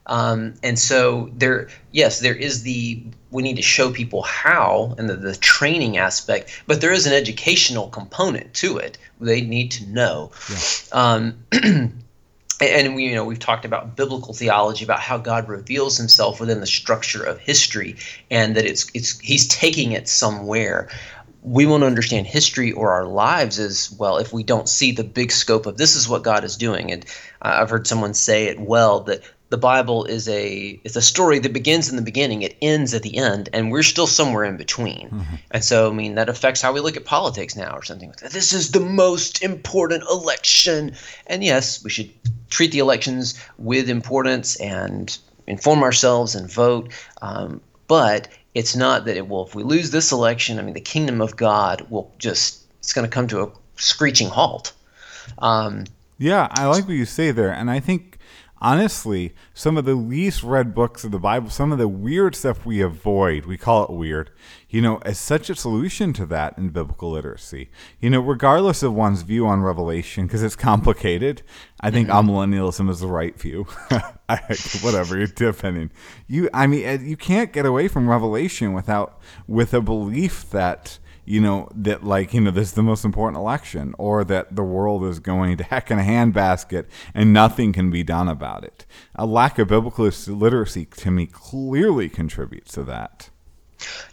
[0.07, 5.09] Um, and so there, yes, there is the we need to show people how and
[5.09, 8.97] the, the training aspect, but there is an educational component to it.
[9.19, 10.31] They need to know.
[10.49, 10.57] Yeah.
[10.93, 11.37] Um,
[12.61, 16.61] and we, you know, we've talked about biblical theology, about how God reveals Himself within
[16.61, 17.97] the structure of history,
[18.31, 20.89] and that it's it's He's taking it somewhere.
[21.41, 25.31] We won't understand history or our lives as well if we don't see the big
[25.31, 26.91] scope of this is what God is doing.
[26.91, 27.05] And
[27.41, 31.39] uh, I've heard someone say it well that the Bible is a it's a story
[31.39, 34.57] that begins in the beginning, it ends at the end, and we're still somewhere in
[34.57, 35.09] between.
[35.09, 35.35] Mm-hmm.
[35.51, 38.19] And so, I mean, that affects how we look at politics now, or something like
[38.19, 38.31] that.
[38.31, 40.95] This is the most important election,
[41.27, 42.09] and yes, we should
[42.49, 46.91] treat the elections with importance and inform ourselves and vote.
[47.21, 49.45] Um, but it's not that it will.
[49.45, 53.07] If we lose this election, I mean, the kingdom of God will just it's going
[53.07, 54.73] to come to a screeching halt.
[55.39, 55.85] Um,
[56.17, 58.14] yeah, I like what you say there, and I think
[58.61, 62.65] honestly, some of the least read books of the Bible, some of the weird stuff
[62.65, 64.31] we avoid, we call it weird,
[64.69, 67.69] you know, as such a solution to that in biblical literacy.
[67.99, 71.43] You know, regardless of one's view on Revelation, because it's complicated,
[71.81, 72.29] I think mm-hmm.
[72.29, 73.63] amillennialism is the right view.
[73.89, 74.39] Whatever I,
[74.81, 75.91] whatever, depending.
[76.27, 81.41] You, I mean, you can't get away from Revelation without with a belief that you
[81.41, 85.03] know, that like, you know, this is the most important election or that the world
[85.03, 88.85] is going to heck in a handbasket and nothing can be done about it.
[89.15, 93.29] A lack of biblical literacy to me clearly contributes to that.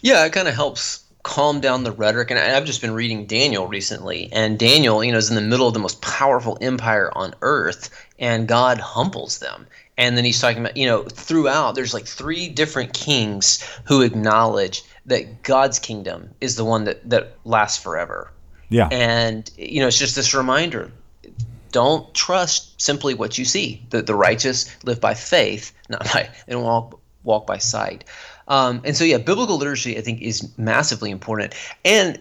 [0.00, 2.30] Yeah, it kind of helps calm down the rhetoric.
[2.30, 5.68] And I've just been reading Daniel recently, and Daniel, you know, is in the middle
[5.68, 9.66] of the most powerful empire on earth, and God humbles them.
[9.98, 14.82] And then he's talking about, you know, throughout, there's like three different kings who acknowledge
[15.06, 18.30] that God's kingdom is the one that that lasts forever.
[18.68, 18.88] Yeah.
[18.90, 20.90] And you know, it's just this reminder:
[21.72, 23.82] don't trust simply what you see.
[23.90, 28.04] The the righteous live by faith, not by they don't walk walk by sight.
[28.48, 31.54] Um, and so, yeah, biblical literacy I think is massively important.
[31.84, 32.20] And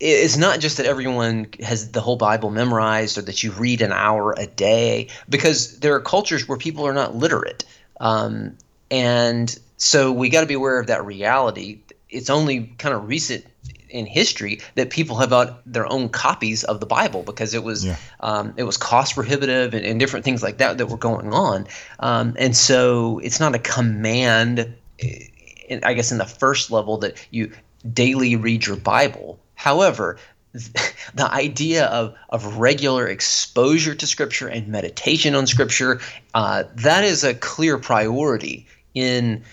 [0.00, 3.92] it's not just that everyone has the whole Bible memorized or that you read an
[3.92, 7.64] hour a day, because there are cultures where people are not literate.
[8.00, 8.56] Um,
[8.90, 11.80] and so we got to be aware of that reality
[12.14, 13.44] it's only kind of recent
[13.90, 17.84] in history that people have bought their own copies of the Bible because it was
[17.84, 17.96] yeah.
[18.20, 21.66] um, it was cost prohibitive and, and, different things like that that were going on.
[22.00, 27.24] Um, and so it's not a command, in, I guess, in the first level that
[27.30, 27.52] you
[27.92, 29.38] daily read your Bible.
[29.54, 30.18] However,
[30.52, 36.00] the idea of, of regular exposure to Scripture and meditation on Scripture,
[36.34, 39.44] uh, that is a clear priority in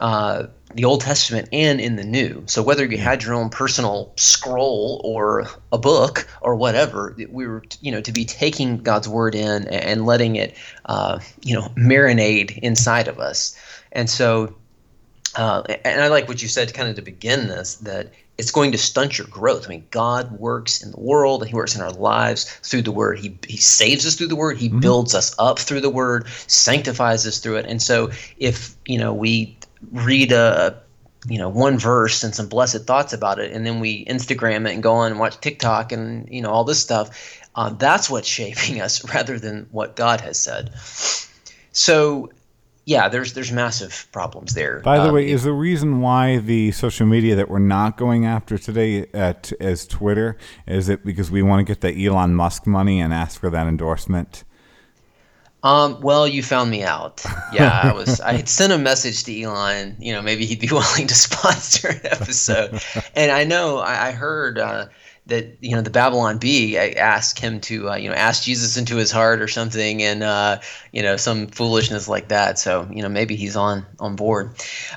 [0.00, 2.44] uh, the Old Testament and in the New.
[2.46, 7.62] So whether you had your own personal scroll or a book or whatever, we were
[7.80, 12.58] you know to be taking God's word in and letting it uh, you know marinate
[12.58, 13.58] inside of us.
[13.90, 14.54] And so,
[15.34, 18.72] uh, and I like what you said kind of to begin this that it's going
[18.72, 19.64] to stunt your growth.
[19.64, 22.92] I mean, God works in the world and He works in our lives through the
[22.92, 23.18] Word.
[23.18, 24.58] He, he saves us through the Word.
[24.58, 24.80] He mm-hmm.
[24.80, 27.66] builds us up through the Word, sanctifies us through it.
[27.66, 29.55] And so, if you know we
[29.92, 30.80] read a
[31.28, 34.74] you know one verse and some blessed thoughts about it, and then we Instagram it
[34.74, 38.28] and go on and watch TikTok and you know all this stuff, uh, that's what's
[38.28, 40.72] shaping us rather than what God has said.
[41.72, 42.30] So
[42.86, 44.78] yeah, there's there's massive problems there.
[44.80, 48.24] By the um, way, is the reason why the social media that we're not going
[48.24, 50.36] after today at, as Twitter
[50.68, 53.66] is it because we want to get the Elon Musk money and ask for that
[53.66, 54.44] endorsement?
[55.66, 57.24] Um, well, you found me out.
[57.52, 58.20] Yeah, I was.
[58.20, 59.96] I had sent a message to Elon.
[59.98, 62.80] You know, maybe he'd be willing to sponsor an episode.
[63.16, 64.58] and I know I, I heard.
[64.58, 64.86] Uh,
[65.26, 68.76] that you know the Babylon Bee I asked him to uh, you know ask Jesus
[68.76, 70.60] into his heart or something and uh,
[70.92, 74.50] you know some foolishness like that so you know maybe he's on on board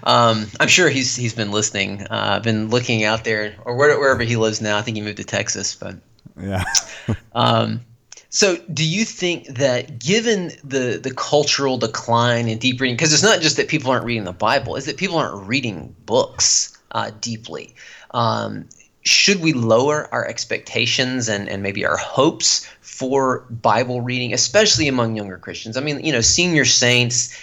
[0.04, 4.22] um, I'm sure he's he's been listening uh, I've been looking out there or wherever
[4.22, 5.96] he lives now I think he moved to Texas but
[6.40, 6.64] yeah
[7.34, 7.82] um,
[8.30, 13.24] so do you think that given the the cultural decline in deep reading because it's
[13.24, 17.12] not just that people aren't reading the Bible is that people aren't reading books uh,
[17.22, 17.76] deeply
[18.12, 18.66] um,
[19.04, 25.16] should we lower our expectations and, and maybe our hopes for Bible reading, especially among
[25.16, 25.78] younger Christians?
[25.78, 27.36] I mean, you know, senior saints,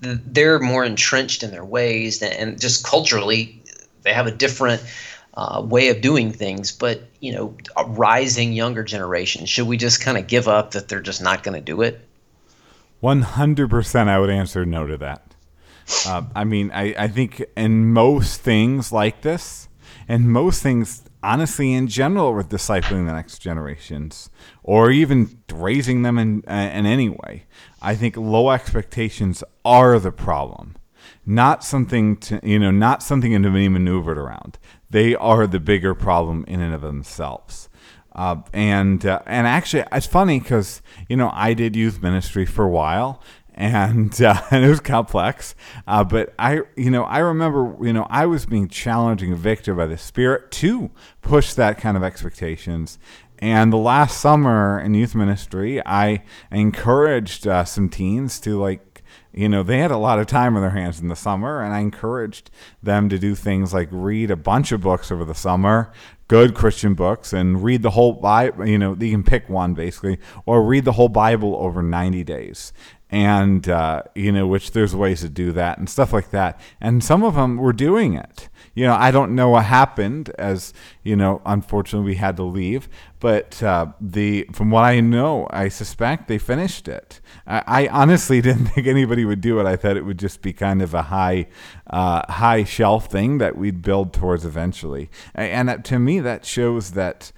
[0.00, 3.62] they're more entrenched in their ways and just culturally,
[4.02, 4.82] they have a different
[5.34, 6.72] uh, way of doing things.
[6.72, 10.88] But, you know, a rising younger generation, should we just kind of give up that
[10.88, 12.06] they're just not going to do it?
[13.02, 15.34] 100% I would answer no to that.
[16.06, 19.68] Uh, I mean, I, I think in most things like this,
[20.10, 24.30] and most things honestly in general with discipling the next generations
[24.62, 27.44] or even raising them in uh, in any way
[27.82, 30.76] i think low expectations are the problem
[31.26, 34.58] not something to you know not something to be maneuvered around
[34.90, 37.68] they are the bigger problem in and of themselves
[38.12, 42.64] uh, and uh, and actually it's funny because you know I did youth ministry for
[42.64, 43.22] a while
[43.60, 45.54] and uh, and it was complex.
[45.86, 49.76] Uh, but I, you know, I remember, you know, I was being challenged and convicted
[49.76, 52.98] by the Spirit to push that kind of expectations.
[53.38, 58.89] And the last summer in youth ministry, I encouraged uh, some teens to like.
[59.32, 61.72] You know, they had a lot of time on their hands in the summer, and
[61.72, 62.50] I encouraged
[62.82, 65.92] them to do things like read a bunch of books over the summer,
[66.26, 68.66] good Christian books and read the whole Bible.
[68.66, 72.72] You know, you can pick one basically, or read the whole Bible over 90 days
[73.10, 76.60] and uh, you know which there's ways to do that and stuff like that.
[76.80, 78.48] And some of them were doing it.
[78.74, 82.88] You know i don't know what happened as you know unfortunately we had to leave
[83.18, 87.20] but uh, the from what i know i suspect they finished it.
[87.46, 89.66] I, I, honestly didn't think anybody would do it.
[89.66, 91.48] I thought it would just be kind of a high
[91.88, 95.10] uh, high shelf thing that we'd build towards eventually.
[95.34, 97.32] And, and to me that shows that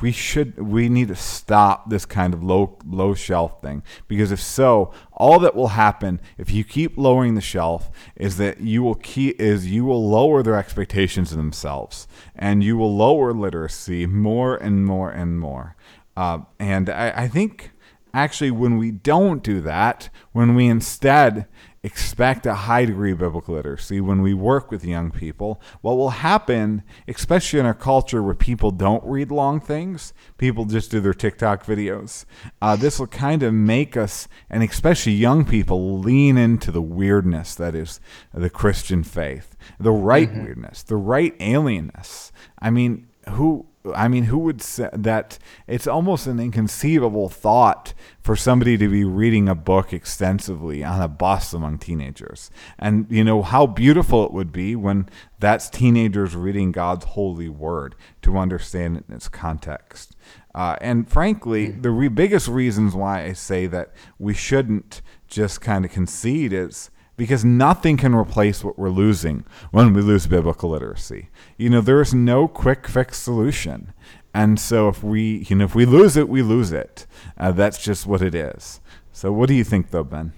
[0.00, 3.82] we should we need to stop this kind of low low shelf thing.
[4.08, 8.60] Because if so all that will happen if you keep lowering the shelf is that
[8.60, 12.08] you will keep is you will lower their expectations of themselves.
[12.34, 15.76] And you will lower literacy more and more and more.
[16.16, 17.70] Uh, and I, I think
[18.12, 21.46] actually when we don't do that when we instead
[21.86, 25.62] expect a high degree of biblical literacy when we work with young people.
[25.82, 30.90] What will happen, especially in our culture where people don't read long things, people just
[30.90, 32.24] do their TikTok videos,
[32.60, 37.54] uh, this will kind of make us, and especially young people, lean into the weirdness
[37.54, 38.00] that is
[38.34, 40.42] the Christian faith, the right mm-hmm.
[40.42, 42.32] weirdness, the right alienness.
[42.58, 48.36] I mean, who I mean, who would say that it's almost an inconceivable thought for
[48.36, 52.50] somebody to be reading a book extensively on a bus among teenagers.
[52.78, 55.08] And, you know, how beautiful it would be when
[55.38, 60.16] that's teenagers reading God's holy word to understand it in its context.
[60.54, 61.82] Uh, and frankly, hmm.
[61.82, 66.90] the re- biggest reasons why I say that we shouldn't just kind of concede is
[67.16, 71.28] because nothing can replace what we're losing when we lose biblical literacy.
[71.56, 73.92] You know, there is no quick fix solution.
[74.34, 77.06] And so if we, you know, if we lose it, we lose it.
[77.38, 78.80] Uh, that's just what it is.
[79.12, 80.32] So what do you think though, Ben?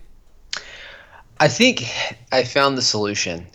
[1.41, 1.85] I think
[2.33, 3.47] I found the solution.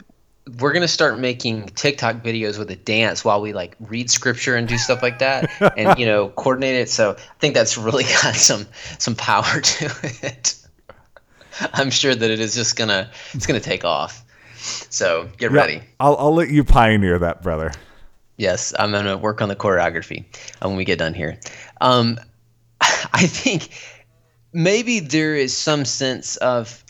[0.59, 4.67] We're gonna start making TikTok videos with a dance while we like read scripture and
[4.67, 6.89] do stuff like that, and you know coordinate it.
[6.89, 8.65] So I think that's really got some
[8.99, 9.85] some power to
[10.23, 10.55] it.
[11.73, 14.23] I'm sure that it is just gonna it's gonna take off.
[14.89, 15.81] So get yeah, ready.
[15.99, 17.71] I'll I'll let you pioneer that, brother.
[18.37, 20.25] Yes, I'm gonna work on the choreography
[20.61, 21.39] uh, when we get done here.
[21.81, 22.19] Um,
[22.81, 23.69] I think
[24.51, 26.83] maybe there is some sense of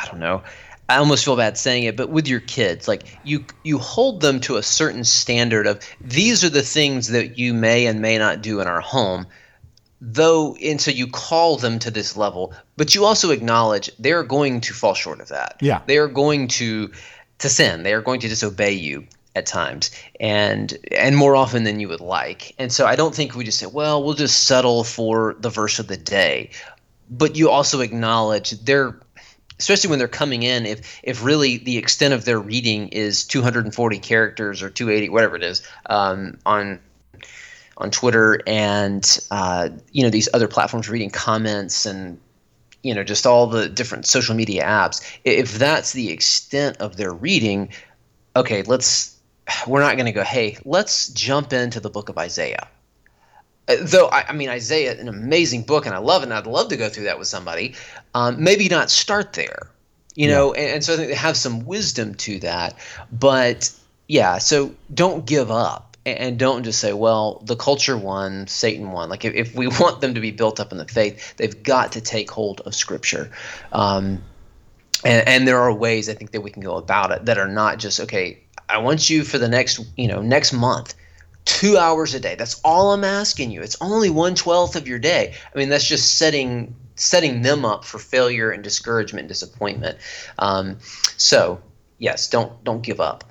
[0.00, 0.42] I don't know.
[0.90, 4.40] I almost feel bad saying it, but with your kids, like you you hold them
[4.40, 8.40] to a certain standard of these are the things that you may and may not
[8.40, 9.26] do in our home
[10.00, 14.60] though and so you call them to this level but you also acknowledge they're going
[14.60, 15.56] to fall short of that.
[15.60, 15.82] Yeah.
[15.86, 16.92] They are going to
[17.38, 17.82] to sin.
[17.82, 22.00] They are going to disobey you at times and and more often than you would
[22.00, 22.54] like.
[22.58, 25.78] And so i don't think we just say well we'll just settle for the verse
[25.78, 26.50] of the day.
[27.10, 29.00] But you also acknowledge they're
[29.58, 33.98] especially when they're coming in if if really the extent of their reading is 240
[33.98, 36.78] characters or 280 whatever it is um, on
[37.78, 42.20] on Twitter and uh, you know these other platforms reading comments and
[42.82, 45.00] you know just all the different social media apps.
[45.24, 47.70] If that's the extent of their reading
[48.36, 49.16] okay let's
[49.66, 52.68] we're not going to go hey let's jump into the book of isaiah.
[53.68, 56.46] Uh, though I, I, mean isaiah an amazing book and i love it and i'd
[56.46, 57.74] love to go through that with somebody.
[58.14, 59.70] Um, maybe not start there
[60.14, 60.34] you yeah.
[60.34, 62.76] know and, and so i think they have some wisdom to that.
[63.12, 63.70] But
[64.08, 69.08] yeah so don't give up and don't just say, well, the culture won, Satan won.
[69.08, 71.92] Like if, if we want them to be built up in the faith, they've got
[71.92, 73.30] to take hold of Scripture.
[73.72, 74.22] Um,
[75.04, 77.48] and, and there are ways I think that we can go about it that are
[77.48, 78.40] not just okay.
[78.68, 80.94] I want you for the next, you know, next month,
[81.44, 82.34] two hours a day.
[82.34, 83.62] That's all I'm asking you.
[83.62, 85.34] It's only one twelfth of your day.
[85.54, 89.98] I mean, that's just setting setting them up for failure and discouragement and disappointment.
[90.38, 90.78] Um,
[91.16, 91.60] so
[91.98, 93.24] yes, don't don't give up.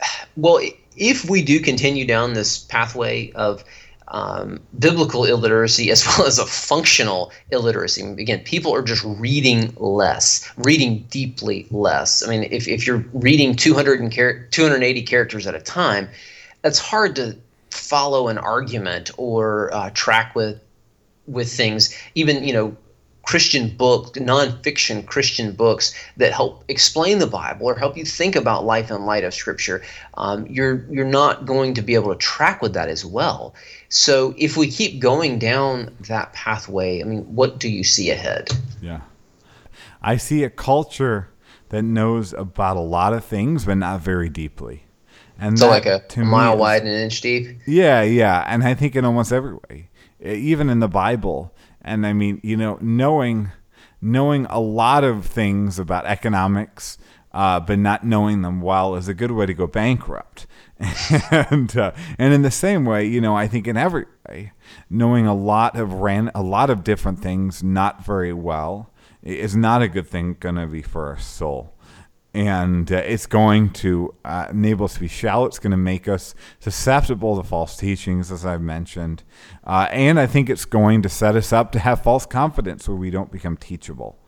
[0.36, 0.58] Well.
[0.58, 3.64] It, if we do continue down this pathway of
[4.08, 8.02] um, biblical illiteracy as well as a functional illiteracy.
[8.02, 12.24] Again, people are just reading less, reading deeply less.
[12.24, 16.08] I mean, if, if you're reading 200 and char- 280 characters at a time,
[16.62, 17.36] that's hard to
[17.70, 20.60] follow an argument or uh, track with
[21.26, 21.96] with things.
[22.14, 22.76] Even you know
[23.26, 28.64] Christian book, nonfiction Christian books that help explain the Bible or help you think about
[28.64, 29.82] life in light of Scripture,
[30.14, 33.52] um, you're you're not going to be able to track with that as well.
[33.88, 38.48] So if we keep going down that pathway, I mean, what do you see ahead?
[38.80, 39.00] Yeah,
[40.00, 41.28] I see a culture
[41.70, 44.84] that knows about a lot of things, but not very deeply.
[45.36, 47.58] And so, like a, a mile is, wide and an inch deep.
[47.66, 49.88] Yeah, yeah, and I think in almost every way,
[50.20, 51.52] even in the Bible
[51.86, 53.52] and I mean, you know, knowing
[54.02, 56.98] knowing a lot of things about economics,
[57.32, 60.46] uh, but not knowing them well is a good way to go bankrupt.
[61.30, 64.52] and uh, and in the same way, you know, I think in every way,
[64.90, 69.80] knowing a lot of ran a lot of different things not very well is not
[69.80, 71.75] a good thing going to be for our soul
[72.36, 75.46] and uh, it's going to uh, enable us to be shallow.
[75.46, 79.22] It's going to make us susceptible to false teachings, as I've mentioned.
[79.64, 82.96] Uh, and I think it's going to set us up to have false confidence where
[82.96, 84.18] we don't become teachable.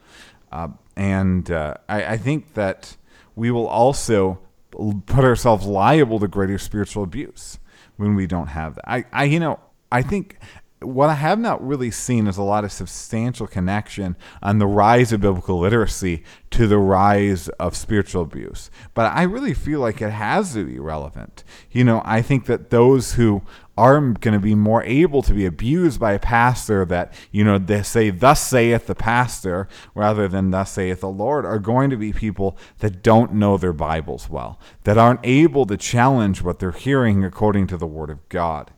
[0.50, 2.96] Uh, and uh, I, I, think that
[3.36, 4.38] we will also
[4.70, 7.59] put ourselves liable to greater spiritual abuse
[7.98, 8.90] when we don't have that.
[8.90, 9.61] I, I you know,
[9.92, 10.38] I think
[10.81, 15.12] what I have not really seen is a lot of substantial connection on the rise
[15.12, 18.70] of biblical literacy to the rise of spiritual abuse.
[18.95, 21.43] But I really feel like it has to be relevant.
[21.72, 23.43] You know, I think that those who
[23.76, 27.59] are going to be more able to be abused by a pastor that, you know,
[27.59, 31.97] they say, Thus saith the pastor, rather than Thus saith the Lord, are going to
[31.97, 36.72] be people that don't know their Bibles well, that aren't able to challenge what they're
[36.72, 38.72] hearing according to the Word of God.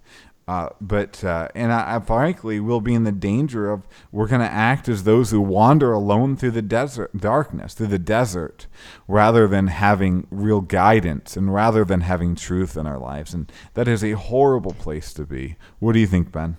[0.50, 4.40] Uh, but uh, and I, I, frankly will be in the danger of we're going
[4.40, 8.66] to act as those who wander alone through the desert darkness through the desert
[9.06, 13.86] rather than having real guidance and rather than having truth in our lives and that
[13.86, 16.56] is a horrible place to be what do you think ben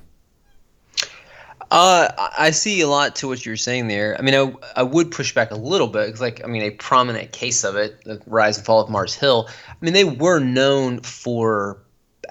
[1.69, 4.17] uh, I see a lot to what you're saying there.
[4.19, 6.71] I mean, I, I would push back a little bit because, like, I mean, a
[6.71, 9.47] prominent case of it, the rise and fall of Mars Hill.
[9.69, 11.81] I mean, they were known for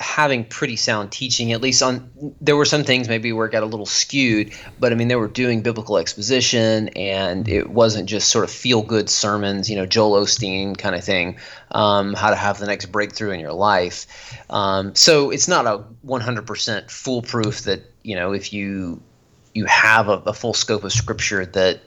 [0.00, 1.52] having pretty sound teaching.
[1.52, 4.92] At least on there were some things maybe where it got a little skewed, but
[4.92, 9.10] I mean they were doing biblical exposition, and it wasn't just sort of feel good
[9.10, 11.38] sermons, you know, Joel Osteen kind of thing,
[11.70, 14.06] um, how to have the next breakthrough in your life.
[14.48, 19.02] Um, so it's not a 100% foolproof that you know if you
[19.54, 21.80] you have a, a full scope of scripture that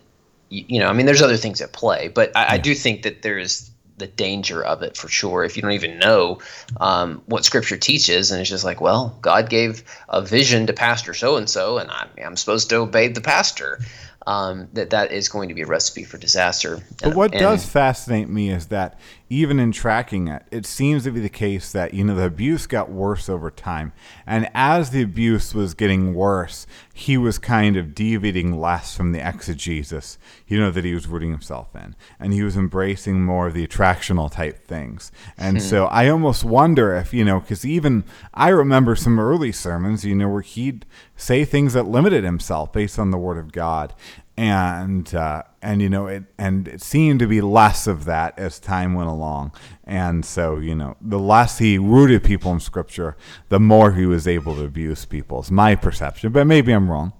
[0.49, 2.53] you, you, know i mean there's other things at play but I, yeah.
[2.53, 3.71] I, do think that there's
[4.03, 6.39] the danger of it for sure if you don't even know
[6.81, 8.31] um, what scripture teaches.
[8.31, 11.89] And it's just like well god gave a vision to pastor so and so and
[11.89, 13.79] I'm, supposed to obey the pastor.
[14.25, 16.79] Um, that that is going to be a recipe for disaster.
[17.01, 18.97] But what and, does fascinate me is that
[19.29, 22.67] even in tracking it, it seems to be the case that, you know, the abuse
[22.67, 23.93] got worse over time.
[24.27, 29.27] And as the abuse was getting worse, he was kind of deviating less from the
[29.27, 30.17] exegesis,
[30.47, 31.95] you know, that he was rooting himself in.
[32.19, 35.11] And he was embracing more of the attractional type things.
[35.37, 35.63] And hmm.
[35.63, 38.03] so I almost wonder if, you know, because even
[38.33, 42.99] I remember some early sermons, you know, where he'd say things that limited himself based
[42.99, 43.93] on the word of God
[44.35, 48.59] and uh, and you know it and it seemed to be less of that as
[48.59, 49.51] time went along.
[49.83, 53.15] And so you know the less he rooted people in scripture
[53.49, 55.41] the more he was able to abuse people.
[55.41, 57.13] Is my perception but maybe i'm wrong.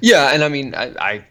[0.00, 1.24] Yeah and i mean i i,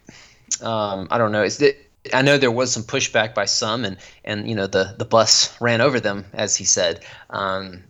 [0.62, 1.44] um, I don't know.
[1.44, 1.76] Is that
[2.14, 5.60] I know there was some pushback by some, and and you know the the bus
[5.62, 7.04] ran over them, as he said.
[7.30, 7.84] Um,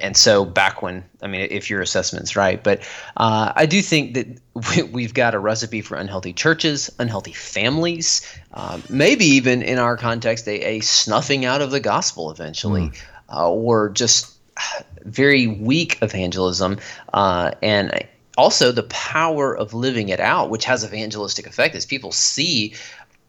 [0.00, 2.80] and so back when I mean, if your assessment's right, but
[3.16, 8.26] uh, I do think that we, have got a recipe for unhealthy churches, unhealthy families,
[8.54, 13.02] um, maybe even in our context, a, a, snuffing out of the gospel eventually, mm.
[13.32, 14.32] uh, or just
[15.04, 16.78] very weak evangelism,
[17.12, 22.12] uh, and also the power of living it out, which has evangelistic effect as people
[22.12, 22.74] see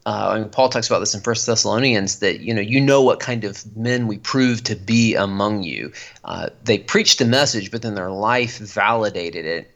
[0.06, 3.44] uh, Paul talks about this in First Thessalonians that you know you know what kind
[3.44, 5.92] of men we prove to be among you.
[6.26, 9.72] Uh, they preached the message, but then their life validated it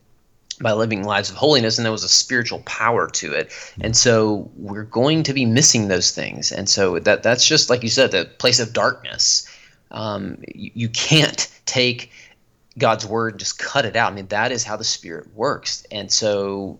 [0.59, 3.51] by living lives of holiness, and there was a spiritual power to it.
[3.79, 6.51] And so we're going to be missing those things.
[6.51, 9.47] And so that that's just like you said, the place of darkness.
[9.91, 12.11] Um, you, you can't take
[12.77, 14.11] God's word and just cut it out.
[14.11, 15.85] I mean, that is how the Spirit works.
[15.91, 16.79] And so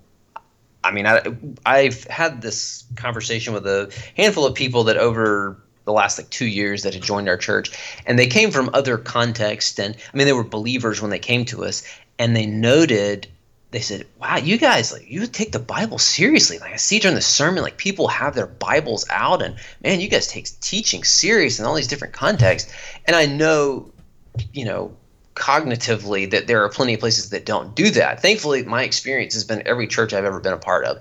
[0.83, 1.21] I mean, I,
[1.65, 6.45] I've had this conversation with a handful of people that over the last like two
[6.45, 7.71] years that had joined our church,
[8.05, 9.79] and they came from other contexts.
[9.79, 11.83] And I mean, they were believers when they came to us,
[12.19, 13.27] and they noted
[13.71, 16.57] they said, "Wow, you guys like you take the Bible seriously.
[16.59, 20.07] Like I see during the sermon, like people have their Bibles out, and man, you
[20.07, 22.71] guys take teaching serious in all these different contexts."
[23.05, 23.91] And I know,
[24.53, 24.95] you know,
[25.37, 28.21] cognitively that there are plenty of places that don't do that.
[28.21, 30.97] Thankfully, my experience has been every church I've ever been a part of.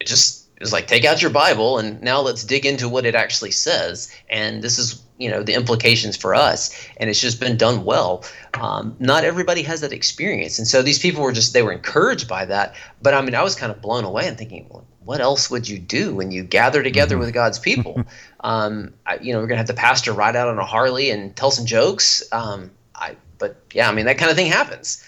[0.00, 3.14] It just is like take out your Bible and now let's dig into what it
[3.14, 4.14] actually says.
[4.28, 6.74] And this is you know the implications for us.
[6.96, 8.24] And it's just been done well.
[8.54, 12.26] Um, not everybody has that experience, and so these people were just they were encouraged
[12.26, 12.74] by that.
[13.00, 15.68] But I mean, I was kind of blown away and thinking, well, what else would
[15.68, 17.26] you do when you gather together mm-hmm.
[17.26, 18.02] with God's people?
[18.40, 21.36] um, I, you know, we're gonna have the pastor ride out on a Harley and
[21.36, 22.24] tell some jokes.
[22.32, 25.04] Um, I but yeah, I mean that kind of thing happens.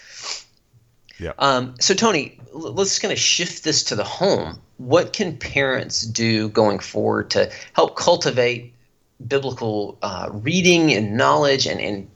[1.19, 1.31] Yeah.
[1.39, 4.59] Um, so Tony, let's kind of shift this to the home.
[4.77, 8.73] What can parents do going forward to help cultivate
[9.25, 12.09] biblical uh, reading and knowledge and, and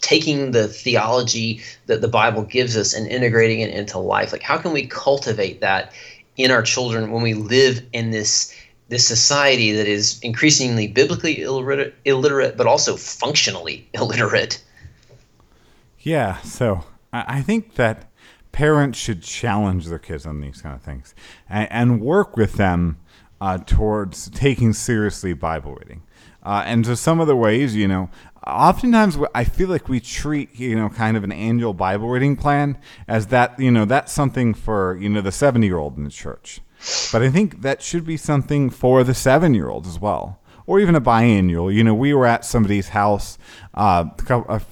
[0.00, 4.32] taking the theology that the Bible gives us and integrating it into life?
[4.32, 5.92] Like, how can we cultivate that
[6.36, 8.54] in our children when we live in this
[8.88, 14.62] this society that is increasingly biblically illiterate, illiterate but also functionally illiterate?
[16.02, 18.10] Yeah, so I think that
[18.52, 21.14] parents should challenge their kids on these kind of things
[21.48, 22.98] and, and work with them
[23.40, 26.02] uh, towards taking seriously Bible reading.
[26.42, 28.08] Uh, and so some of the ways, you know,
[28.46, 32.78] oftentimes I feel like we treat, you know, kind of an annual Bible reading plan
[33.06, 36.10] as that, you know, that's something for, you know, the 70 year old in the
[36.10, 36.60] church.
[37.12, 40.39] But I think that should be something for the seven year old as well
[40.70, 41.74] or even a biannual.
[41.74, 43.38] You know, we were at somebody's house
[43.74, 44.04] uh,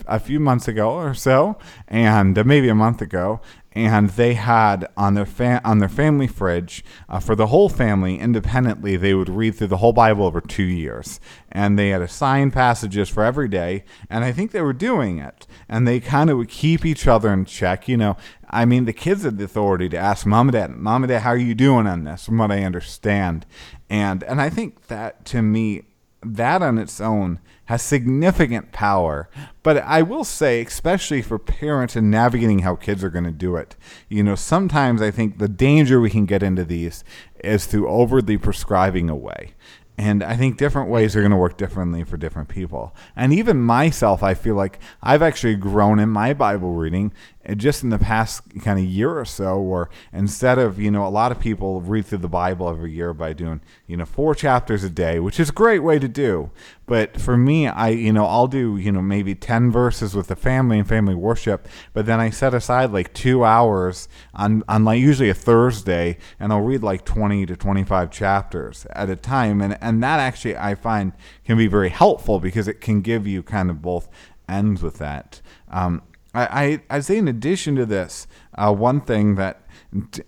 [0.06, 3.40] a, few months ago or so, and uh, maybe a month ago,
[3.72, 8.16] and they had on their fa- on their family fridge uh, for the whole family
[8.16, 8.96] independently.
[8.96, 11.18] They would read through the whole Bible over two years,
[11.50, 13.82] and they had assigned passages for every day.
[14.08, 17.32] And I think they were doing it, and they kind of would keep each other
[17.32, 17.88] in check.
[17.88, 18.16] You know,
[18.48, 21.22] I mean, the kids had the authority to ask mom and dad, mom and dad,
[21.22, 22.26] how are you doing on this?
[22.26, 23.46] From what I understand,
[23.90, 25.82] and and I think that to me
[26.22, 29.28] that on its own has significant power.
[29.62, 33.56] But I will say, especially for parents and navigating how kids are going to do
[33.56, 33.76] it,
[34.08, 37.04] you know, sometimes I think the danger we can get into these
[37.44, 39.54] is through overly prescribing away.
[39.98, 42.94] and I think different ways are going to work differently for different people.
[43.16, 47.12] And even myself, I feel like I've actually grown in my Bible reading
[47.56, 51.08] just in the past kind of year or so, where instead of, you know, a
[51.08, 54.84] lot of people read through the Bible every year by doing, you know, four chapters
[54.84, 56.50] a day, which is a great way to do.
[56.86, 60.36] But for me, I, you know, I'll do, you know, maybe 10 verses with the
[60.36, 65.00] family and family worship, but then I set aside like two hours on, on like
[65.00, 69.60] usually a Thursday and I'll read like 20 to 25 chapters at a time.
[69.60, 71.12] And, and that actually I find
[71.44, 74.08] can be very helpful because it can give you kind of both
[74.48, 75.40] ends with that.
[75.70, 76.02] Um,
[76.34, 79.62] I, I, say in addition to this, uh, one thing that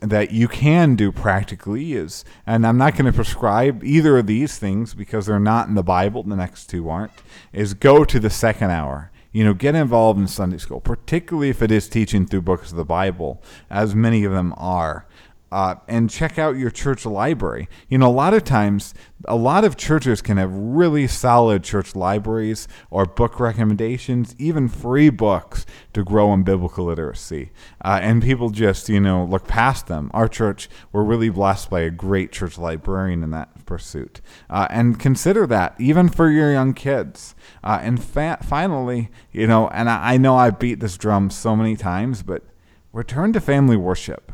[0.00, 4.58] that you can do practically is, and I'm not going to prescribe either of these
[4.58, 6.22] things because they're not in the Bible.
[6.22, 7.12] The next two aren't.
[7.52, 9.10] Is go to the second hour.
[9.32, 12.76] You know, get involved in Sunday school, particularly if it is teaching through books of
[12.76, 15.06] the Bible, as many of them are
[15.52, 17.68] uh, and check out your church library.
[17.88, 18.94] You know, a lot of times,
[19.26, 25.10] a lot of churches can have really solid church libraries or book recommendations, even free
[25.10, 27.50] books to grow in biblical literacy.
[27.84, 30.10] Uh, and people just, you know, look past them.
[30.14, 34.20] Our church, we're really blessed by a great church librarian in that pursuit.
[34.48, 37.34] Uh, and consider that, even for your young kids.
[37.62, 41.56] Uh, and fa- finally, you know, and I, I know I beat this drum so
[41.56, 42.44] many times, but
[42.92, 44.32] return to family worship.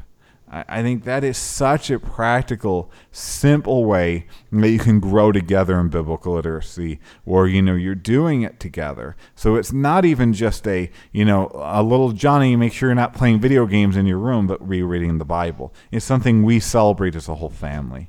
[0.48, 5.88] I think that is such a practical, simple way that you can grow together in
[5.88, 9.16] biblical literacy, where you know you're doing it together.
[9.34, 12.54] So it's not even just a you know a little Johnny.
[12.54, 15.74] Make sure you're not playing video games in your room, but rereading the Bible.
[15.90, 18.08] It's something we celebrate as a whole family.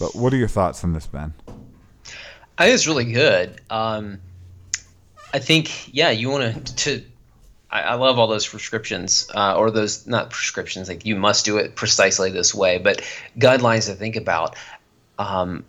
[0.00, 1.34] But what are your thoughts on this, Ben?
[2.58, 3.60] I think it's really good.
[3.70, 4.20] Um,
[5.32, 7.04] I think yeah, you want to to
[7.70, 11.58] I, I love all those prescriptions uh, or those not prescriptions like you must do
[11.58, 13.02] it precisely this way, but
[13.38, 14.56] guidelines to think about.
[15.18, 15.64] Um,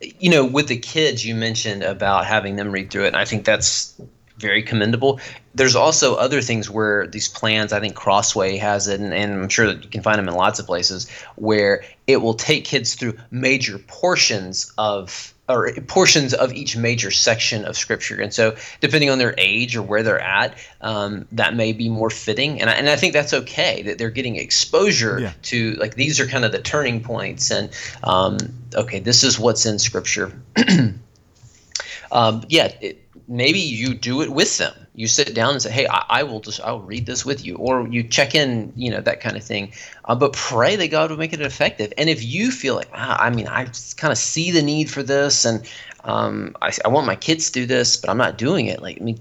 [0.00, 3.24] you know, with the kids, you mentioned about having them read through it, and I
[3.24, 4.00] think that's
[4.38, 5.20] very commendable.
[5.54, 9.48] There's also other things where these plans, I think Crossway has it, and, and, I'm
[9.48, 12.94] sure that you can find them in lots of places, where it will take kids
[12.94, 18.20] through major portions of or portions of each major section of scripture.
[18.20, 22.10] And so, depending on their age or where they're at, um, that may be more
[22.10, 22.60] fitting.
[22.60, 25.32] And I, and I think that's okay that they're getting exposure yeah.
[25.42, 27.50] to like these are kind of the turning points.
[27.50, 27.70] And
[28.04, 28.38] um,
[28.74, 30.32] okay, this is what's in scripture.
[32.12, 35.86] um, yeah, it, maybe you do it with them you sit down and say, "Hey,
[35.86, 39.00] I, I, will just I'll read this with you," or you check in, you know,
[39.00, 39.72] that kind of thing.
[40.04, 41.90] Uh, but pray that God will make it effective.
[41.96, 43.64] And if you feel like, ah, I mean, I
[43.96, 45.66] kind of see the need for this, and
[46.04, 48.82] um, I, I want my kids to do this, but I'm not doing it.
[48.82, 49.18] Like, I mean,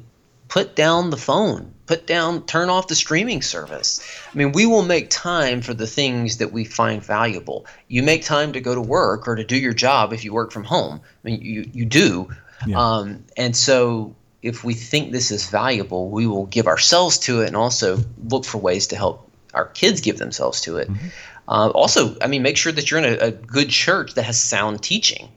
[0.49, 4.01] put down the phone, put down, turn off the streaming service.
[4.33, 7.65] I mean, we will make time for the things that we find valuable.
[7.87, 10.51] You make time to go to work or to do your job if you work
[10.51, 10.99] from home.
[10.99, 12.27] I mean, you you do.
[12.67, 12.77] Yeah.
[12.77, 17.47] Um, and so if we think this is valuable, we will give ourselves to it
[17.47, 20.89] and also look for ways to help our kids give themselves to it.
[20.89, 21.07] Mm-hmm.
[21.47, 24.39] Uh, also, I mean, make sure that you're in a, a, good church that has
[24.39, 25.29] sound teaching.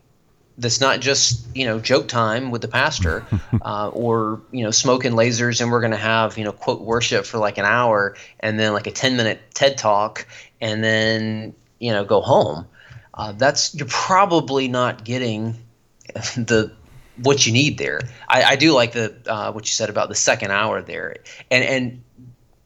[0.59, 3.25] That's not just you know joke time with the pastor,
[3.63, 7.25] uh, or you know smoking lasers and we're going to have you know quote worship
[7.25, 10.27] for like an hour and then like a ten minute TED talk
[10.61, 12.67] and then you know go home.
[13.15, 15.57] Uh, that's you're probably not getting
[16.37, 16.73] the
[17.23, 18.01] what you need there.
[18.29, 21.17] I, I do like the uh, what you said about the second hour there,
[21.51, 22.03] and and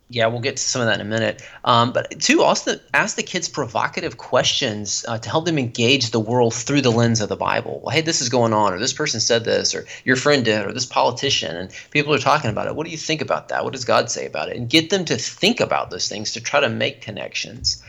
[0.09, 1.42] yeah, we'll get to some of that in a minute.
[1.64, 6.20] Um, but two, also ask the kids provocative questions uh, to help them engage the
[6.20, 7.80] world through the lens of the Bible.
[7.82, 10.64] Well, hey, this is going on, or this person said this, or your friend did,
[10.64, 12.76] or this politician, and people are talking about it.
[12.76, 13.64] What do you think about that?
[13.64, 14.57] What does God say about it?
[14.57, 17.82] And get them to think about those things to try to make connections.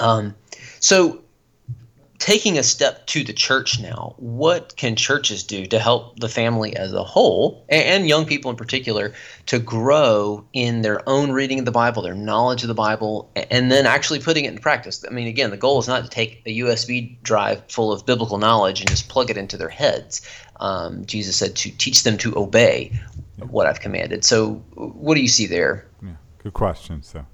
[0.00, 0.34] Um,
[0.80, 1.22] so
[2.18, 6.74] taking a step to the church now, what can churches do to help the family
[6.74, 9.12] as a whole and young people in particular
[9.46, 13.70] to grow in their own reading of the Bible, their knowledge of the Bible, and
[13.70, 15.04] then actually putting it in practice?
[15.08, 18.38] I mean, again, the goal is not to take a USB drive full of biblical
[18.38, 20.28] knowledge and just plug it into their heads.
[20.60, 22.98] Um, Jesus said to teach them to obey
[23.36, 24.24] what I've commanded.
[24.24, 25.86] So, what do you see there?
[26.02, 27.04] Yeah, good question.
[27.04, 27.24] So,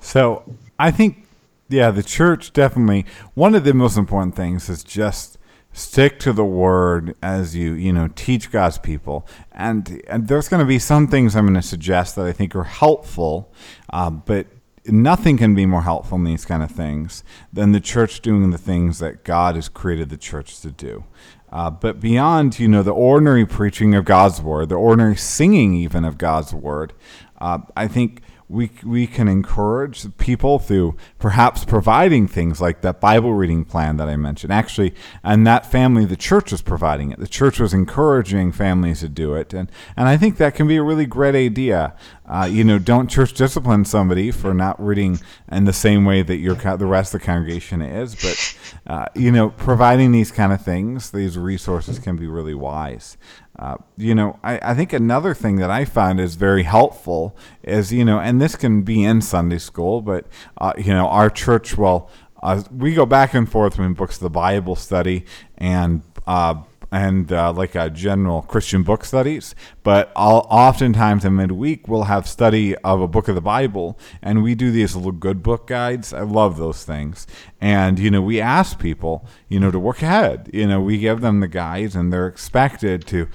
[0.00, 0.42] so
[0.80, 1.25] I think
[1.68, 3.06] yeah, the church definitely.
[3.34, 5.38] One of the most important things is just
[5.72, 9.26] stick to the word as you you know teach God's people.
[9.52, 12.54] And and there's going to be some things I'm going to suggest that I think
[12.56, 13.52] are helpful,
[13.90, 14.46] uh, but
[14.86, 18.58] nothing can be more helpful in these kind of things than the church doing the
[18.58, 21.04] things that God has created the church to do.
[21.50, 26.04] Uh, but beyond, you know, the ordinary preaching of God's word, the ordinary singing even
[26.04, 26.92] of God's word,
[27.40, 33.34] uh, I think we we can encourage people through perhaps providing things like that Bible
[33.34, 34.52] reading plan that I mentioned.
[34.52, 34.94] Actually,
[35.24, 37.18] and that family, the church was providing it.
[37.18, 40.76] The church was encouraging families to do it, and and I think that can be
[40.76, 41.94] a really great idea.
[42.24, 45.20] Uh, you know, don't church discipline somebody for not reading
[45.50, 49.32] in the same way that your the rest of the congregation is, but uh, you
[49.32, 53.16] know, providing these kind of things, these resources can be really wise.
[53.58, 57.92] Uh, you know, I, I think another thing that I find is very helpful is,
[57.92, 60.26] you know, and this can be in Sunday school, but,
[60.58, 62.10] uh, you know, our church, well,
[62.42, 65.24] uh, we go back and forth between books of the Bible study
[65.56, 66.54] and uh,
[66.96, 69.54] and uh, like a general Christian book studies.
[69.82, 74.42] But I'll, oftentimes in midweek, we'll have study of a book of the Bible, and
[74.42, 76.14] we do these little good book guides.
[76.14, 77.26] I love those things.
[77.60, 80.50] And, you know, we ask people, you know, to work ahead.
[80.52, 83.28] You know, we give them the guides, and they're expected to,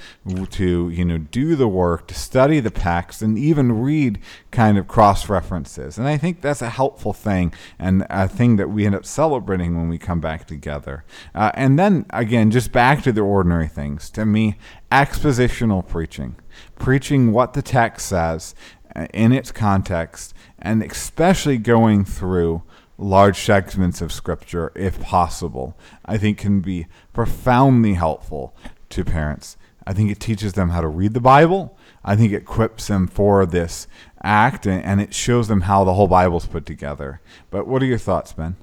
[0.51, 4.19] to you know, do the work, to study the text, and even read
[4.51, 5.97] kind of cross references.
[5.97, 9.75] And I think that's a helpful thing and a thing that we end up celebrating
[9.75, 11.03] when we come back together.
[11.33, 14.09] Uh, and then, again, just back to the ordinary things.
[14.11, 14.57] To me,
[14.91, 16.35] expositional preaching,
[16.77, 18.53] preaching what the text says
[18.95, 22.63] uh, in its context, and especially going through
[22.97, 28.55] large segments of scripture if possible, I think can be profoundly helpful
[28.89, 29.57] to parents.
[29.87, 31.77] I think it teaches them how to read the Bible.
[32.03, 33.87] I think it equips them for this
[34.23, 37.21] act and, and it shows them how the whole Bible's put together.
[37.49, 38.55] But what are your thoughts, Ben?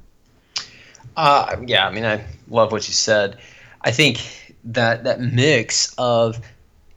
[1.16, 3.38] Uh, yeah, I mean, I love what you said.
[3.80, 6.40] I think that that mix of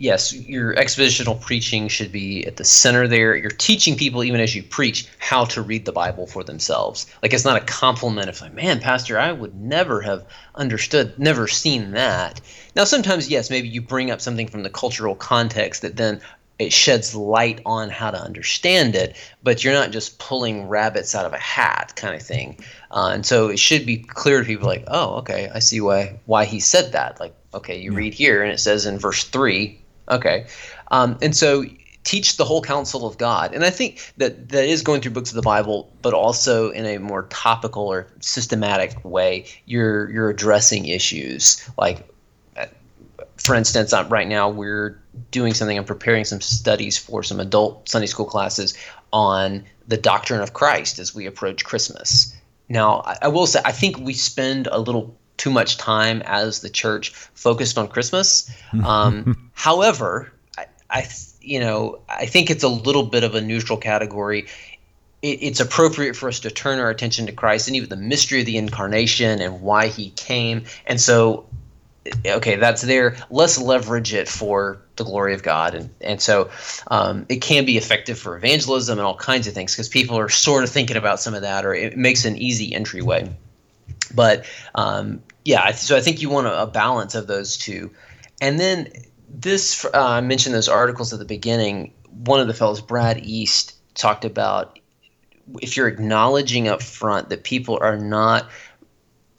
[0.02, 3.36] yes, your expositional preaching should be at the center there.
[3.36, 7.06] You're teaching people, even as you preach, how to read the Bible for themselves.
[7.22, 11.48] Like it's not a compliment if, like, man, Pastor, I would never have understood, never
[11.48, 12.42] seen that.
[12.76, 16.20] Now, sometimes, yes, maybe you bring up something from the cultural context that then
[16.62, 21.26] it sheds light on how to understand it, but you're not just pulling rabbits out
[21.26, 22.60] of a hat kind of thing.
[22.92, 26.20] Uh, and so it should be clear to people like, oh, okay, I see why
[26.26, 27.20] why he said that.
[27.20, 29.82] Like, okay, you read here and it says in verse three,
[30.12, 30.46] Okay.
[30.90, 31.66] Um, and so
[32.04, 33.54] teach the whole counsel of God.
[33.54, 36.86] And I think that that is going through books of the Bible, but also in
[36.86, 39.46] a more topical or systematic way.
[39.66, 42.08] You're you're addressing issues like,
[43.42, 45.78] for instance, right now we're doing something.
[45.78, 48.78] I'm preparing some studies for some adult Sunday school classes
[49.12, 52.36] on the doctrine of Christ as we approach Christmas.
[52.70, 56.62] Now, I, I will say I think we spend a little too much time as
[56.62, 58.50] the church focused on Christmas.
[58.86, 61.08] Um, however, I, I,
[61.42, 64.48] you know I think it's a little bit of a neutral category.
[65.22, 68.40] It, it's appropriate for us to turn our attention to Christ and even the mystery
[68.40, 70.64] of the incarnation and why He came.
[70.86, 71.48] And so,
[72.26, 73.16] okay, that's there.
[73.30, 76.50] Let's leverage it for the glory of God, and and so
[76.88, 80.30] um, it can be effective for evangelism and all kinds of things because people are
[80.30, 83.30] sort of thinking about some of that, or it makes an easy entryway.
[84.14, 84.46] But
[84.76, 87.92] um, yeah, so I think you want a, balance of those two.
[88.40, 88.92] And then
[89.30, 91.94] this, uh, I mentioned those articles at the beginning.
[92.10, 94.80] One of the fellows, Brad East, talked about
[95.62, 98.50] if you're acknowledging up front that people are not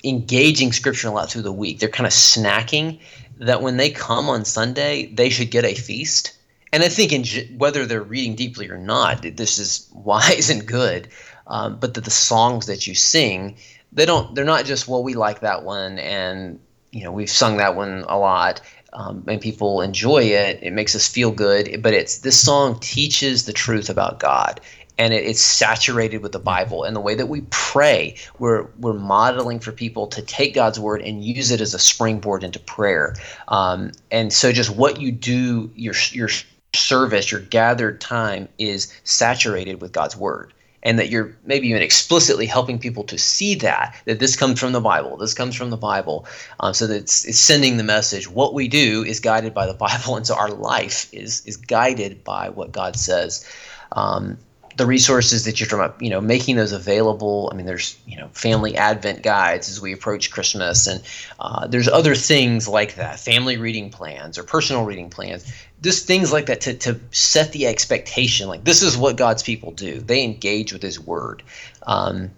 [0.04, 3.00] engaging scripture a lot through the week, they're kind of snacking,
[3.38, 6.36] that when they come on Sunday, they should get a feast.
[6.72, 11.08] And I think in, whether they're reading deeply or not, this is wise and good.
[11.46, 13.56] Um, but that the songs that you sing
[13.92, 16.58] they don't they're not just well we like that one and
[16.90, 18.60] you know we've sung that one a lot
[18.94, 23.44] um, and people enjoy it it makes us feel good but it's this song teaches
[23.44, 24.60] the truth about god
[24.98, 26.84] and it, it's saturated with the bible.
[26.84, 31.02] And the way that we pray we're we're modeling for people to take god's word
[31.02, 33.14] and use it as a springboard into prayer.
[33.48, 36.28] Um, and so just what you do your your
[36.74, 40.52] service your gathered time is saturated with god's word.
[40.84, 44.72] And that you're maybe even explicitly helping people to see that that this comes from
[44.72, 46.26] the bible this comes from the bible.
[46.58, 48.28] Um, so that it's, it's sending the message.
[48.28, 50.16] What we do is guided by the bible.
[50.16, 53.48] And so our life is is guided by what god says.
[53.92, 54.38] Um,
[54.76, 57.48] the resources that you're about, you know, making those available.
[57.52, 61.02] I mean, there's, you know, family advent guides as we approach Christmas, and
[61.40, 65.50] uh, there's other things like that, family reading plans or personal reading plans,
[65.82, 68.48] just things like that to, to set the expectation.
[68.48, 70.00] Like, this is what God's people do.
[70.00, 71.42] They engage with His Word.
[71.86, 72.30] Um,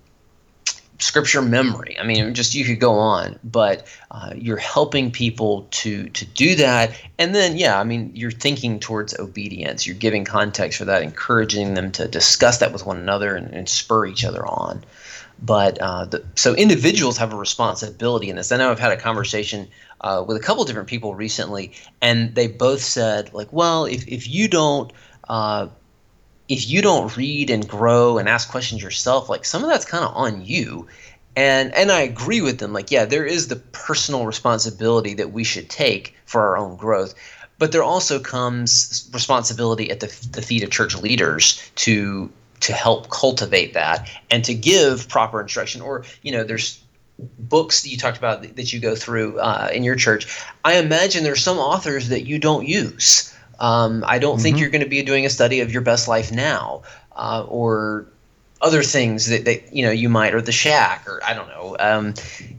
[0.98, 1.98] scripture memory.
[1.98, 6.56] I mean, just you could go on, but uh, you're helping people to to do
[6.56, 9.86] that, and then yeah, I mean, you're thinking towards obedience.
[9.86, 13.68] You're giving context for that, encouraging them to discuss that with one another and, and
[13.68, 14.84] spur each other on.
[15.42, 18.52] But uh, the, so individuals have a responsibility in this.
[18.52, 19.68] I know I've had a conversation
[20.00, 24.28] uh, with a couple different people recently, and they both said like, well, if if
[24.28, 24.92] you don't
[25.28, 25.68] uh,
[26.48, 30.04] if you don't read and grow and ask questions yourself, like some of that's kind
[30.04, 30.86] of on you.
[31.36, 32.72] And and I agree with them.
[32.72, 37.14] Like, yeah, there is the personal responsibility that we should take for our own growth,
[37.58, 42.30] but there also comes responsibility at the, the feet of church leaders to
[42.60, 45.80] to help cultivate that and to give proper instruction.
[45.80, 46.80] Or you know, there's
[47.18, 50.40] books that you talked about that you go through uh, in your church.
[50.64, 54.42] I imagine there's some authors that you don't use um, I don't mm-hmm.
[54.42, 56.82] think you're going to be doing a study of your best life now,
[57.14, 58.06] uh, or
[58.60, 61.76] other things that, that you know you might, or the shack, or I don't know,
[61.78, 62.14] um,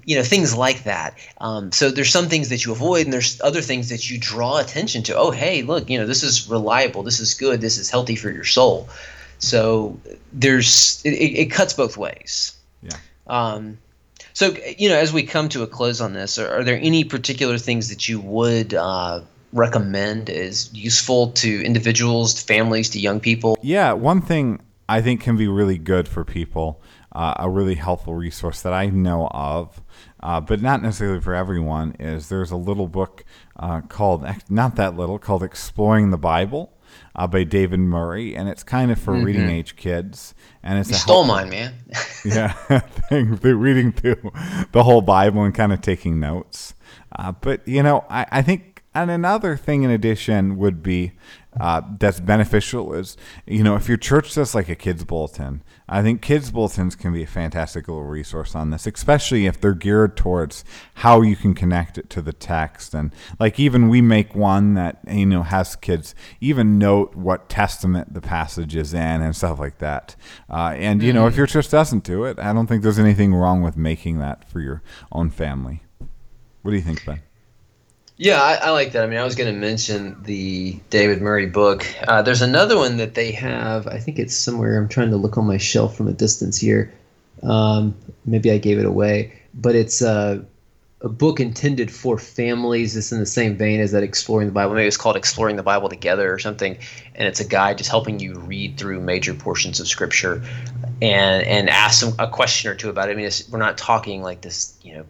[0.06, 1.18] you know, things like that.
[1.39, 4.58] Um, so there's some things that you avoid, and there's other things that you draw
[4.58, 5.18] attention to.
[5.18, 8.30] Oh, hey, look, you know, this is reliable, this is good, this is healthy for
[8.30, 8.88] your soul.
[9.39, 10.00] So
[10.32, 12.56] there's it, it cuts both ways.
[12.82, 12.98] Yeah.
[13.28, 13.78] Um,
[14.34, 17.04] so you know, as we come to a close on this, are, are there any
[17.04, 19.22] particular things that you would uh,
[19.56, 23.58] recommend is useful to individuals, to families, to young people?
[23.62, 26.82] Yeah, one thing I think can be really good for people,
[27.14, 29.82] uh, a really helpful resource that I know of,
[30.22, 33.24] uh, but not necessarily for everyone, is there's a little book
[33.56, 36.72] uh, called, not that little, called Exploring the Bible.
[37.14, 39.26] Uh, by David Murray, and it's kind of for mm-hmm.
[39.26, 40.34] reading age kids.
[40.64, 41.74] And it's you stole mine, man.
[42.26, 42.51] yeah,
[43.10, 44.32] thing, reading through
[44.74, 46.74] the whole Bible and kind of taking notes.
[47.14, 51.12] Uh, but you know, I, I think and another thing in addition would be
[51.60, 53.16] uh, that's beneficial is,
[53.46, 57.14] you know, if your church does like a kids bulletin, I think kids bulletins can
[57.14, 60.66] be a fantastic little resource on this, especially if they're geared towards
[60.96, 62.93] how you can connect it to the text.
[62.93, 68.14] And like even we make one that, you know, has kids even note what testament
[68.14, 70.16] the passage is in and stuff like that.
[70.50, 71.39] Uh, and, you know, if mm-hmm.
[71.39, 74.60] your church doesn't do it, I don't think there's anything wrong with making that for
[74.60, 74.82] your
[75.12, 75.84] own family.
[76.64, 77.22] What do you think, Ben?
[78.18, 79.03] Yeah, I, I, like that.
[79.03, 81.86] I mean, I was going to mention the David Murray book.
[82.07, 83.88] Uh, there's another one that they have.
[83.88, 84.78] I think it's somewhere.
[84.78, 86.93] I'm trying to look on my shelf from a distance here.
[87.43, 90.43] Um, maybe I gave it away, but it's uh,
[91.01, 92.95] a book intended for families.
[92.95, 94.76] It's in the same vein as that Exploring the Bible.
[94.76, 96.78] Maybe it's called Exploring the Bible Together or something.
[97.16, 100.41] And it's a guide just helping you read through major portions of Scripture
[101.01, 103.11] and and ask some, a question or two about it.
[103.11, 105.05] I mean, we're not talking like this, you know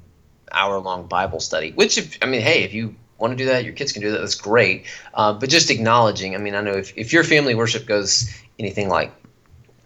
[0.55, 1.71] hour long Bible study.
[1.71, 4.11] Which, if, I mean, hey, if you want to do that, your kids can do
[4.11, 4.19] that.
[4.19, 4.85] That's great.
[5.13, 6.35] Uh, but just acknowledging.
[6.35, 8.29] I mean, I know if if your family worship goes
[8.59, 9.11] anything like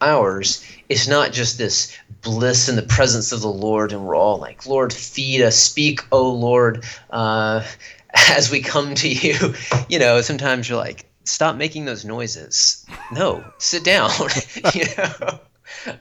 [0.01, 4.37] ours, it's not just this bliss in the presence of the Lord, and we're all
[4.37, 7.65] like, Lord, feed us, speak, oh Lord, uh,
[8.29, 9.53] as we come to you.
[9.87, 12.85] You know, sometimes you're like, stop making those noises.
[13.11, 14.11] No, sit down.
[14.75, 15.39] you know.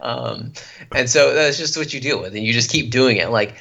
[0.00, 0.52] Um,
[0.94, 3.30] and so that's just what you deal with, and you just keep doing it.
[3.30, 3.54] Like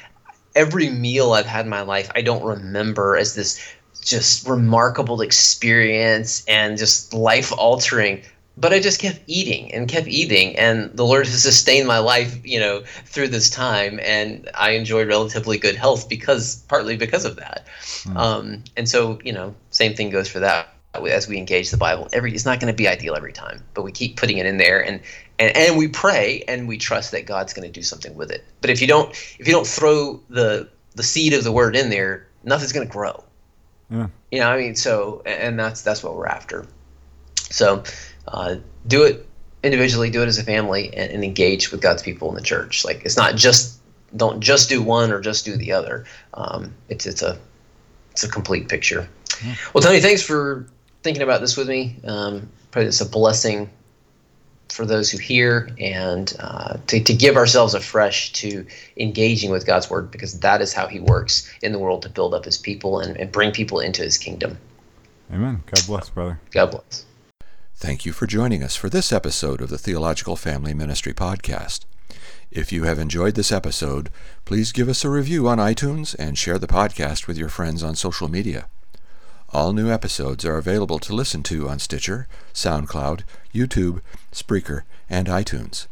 [0.58, 3.64] every meal I've had in my life, I don't remember as this
[4.02, 8.22] just remarkable experience and just life altering.
[8.56, 12.44] But I just kept eating and kept eating, and the Lord has sustained my life,
[12.44, 17.36] you know, through this time, and I enjoy relatively good health because partly because of
[17.36, 17.68] that.
[18.02, 18.16] Mm.
[18.16, 22.08] Um, and so, you know, same thing goes for that as we engage the Bible.
[22.12, 24.56] Every it's not going to be ideal every time, but we keep putting it in
[24.56, 25.00] there, and
[25.38, 28.44] and and we pray and we trust that God's going to do something with it.
[28.60, 31.90] But if you don't if you don't throw the the seed of the word in
[31.90, 33.22] there, nothing's going to grow.
[33.90, 34.08] Yeah.
[34.30, 36.66] You know, I mean, so and that's that's what we're after.
[37.50, 37.82] So,
[38.26, 39.26] uh, do it
[39.62, 42.84] individually, do it as a family, and, and engage with God's people in the church.
[42.84, 43.80] Like it's not just
[44.16, 46.04] don't just do one or just do the other.
[46.34, 47.38] Um, it's it's a
[48.10, 49.08] it's a complete picture.
[49.44, 49.54] Yeah.
[49.72, 50.66] Well, Tony, thanks for
[51.02, 51.96] thinking about this with me.
[52.04, 53.70] Um, probably it's a blessing
[54.78, 58.64] for those who hear and uh, to, to give ourselves afresh to
[58.96, 62.32] engaging with God's word because that is how he works in the world to build
[62.32, 64.56] up his people and, and bring people into his kingdom.
[65.32, 65.64] Amen.
[65.66, 66.38] God bless, brother.
[66.52, 67.04] God bless.
[67.74, 71.80] Thank you for joining us for this episode of the Theological Family Ministry Podcast.
[72.52, 74.10] If you have enjoyed this episode,
[74.44, 77.96] please give us a review on iTunes and share the podcast with your friends on
[77.96, 78.68] social media.
[79.50, 83.22] All new episodes are available to listen to on Stitcher, SoundCloud,
[83.54, 85.86] YouTube, Spreaker, and iTunes.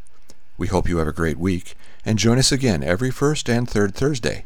[0.59, 3.95] We hope you have a great week and join us again every first and third
[3.95, 4.45] Thursday.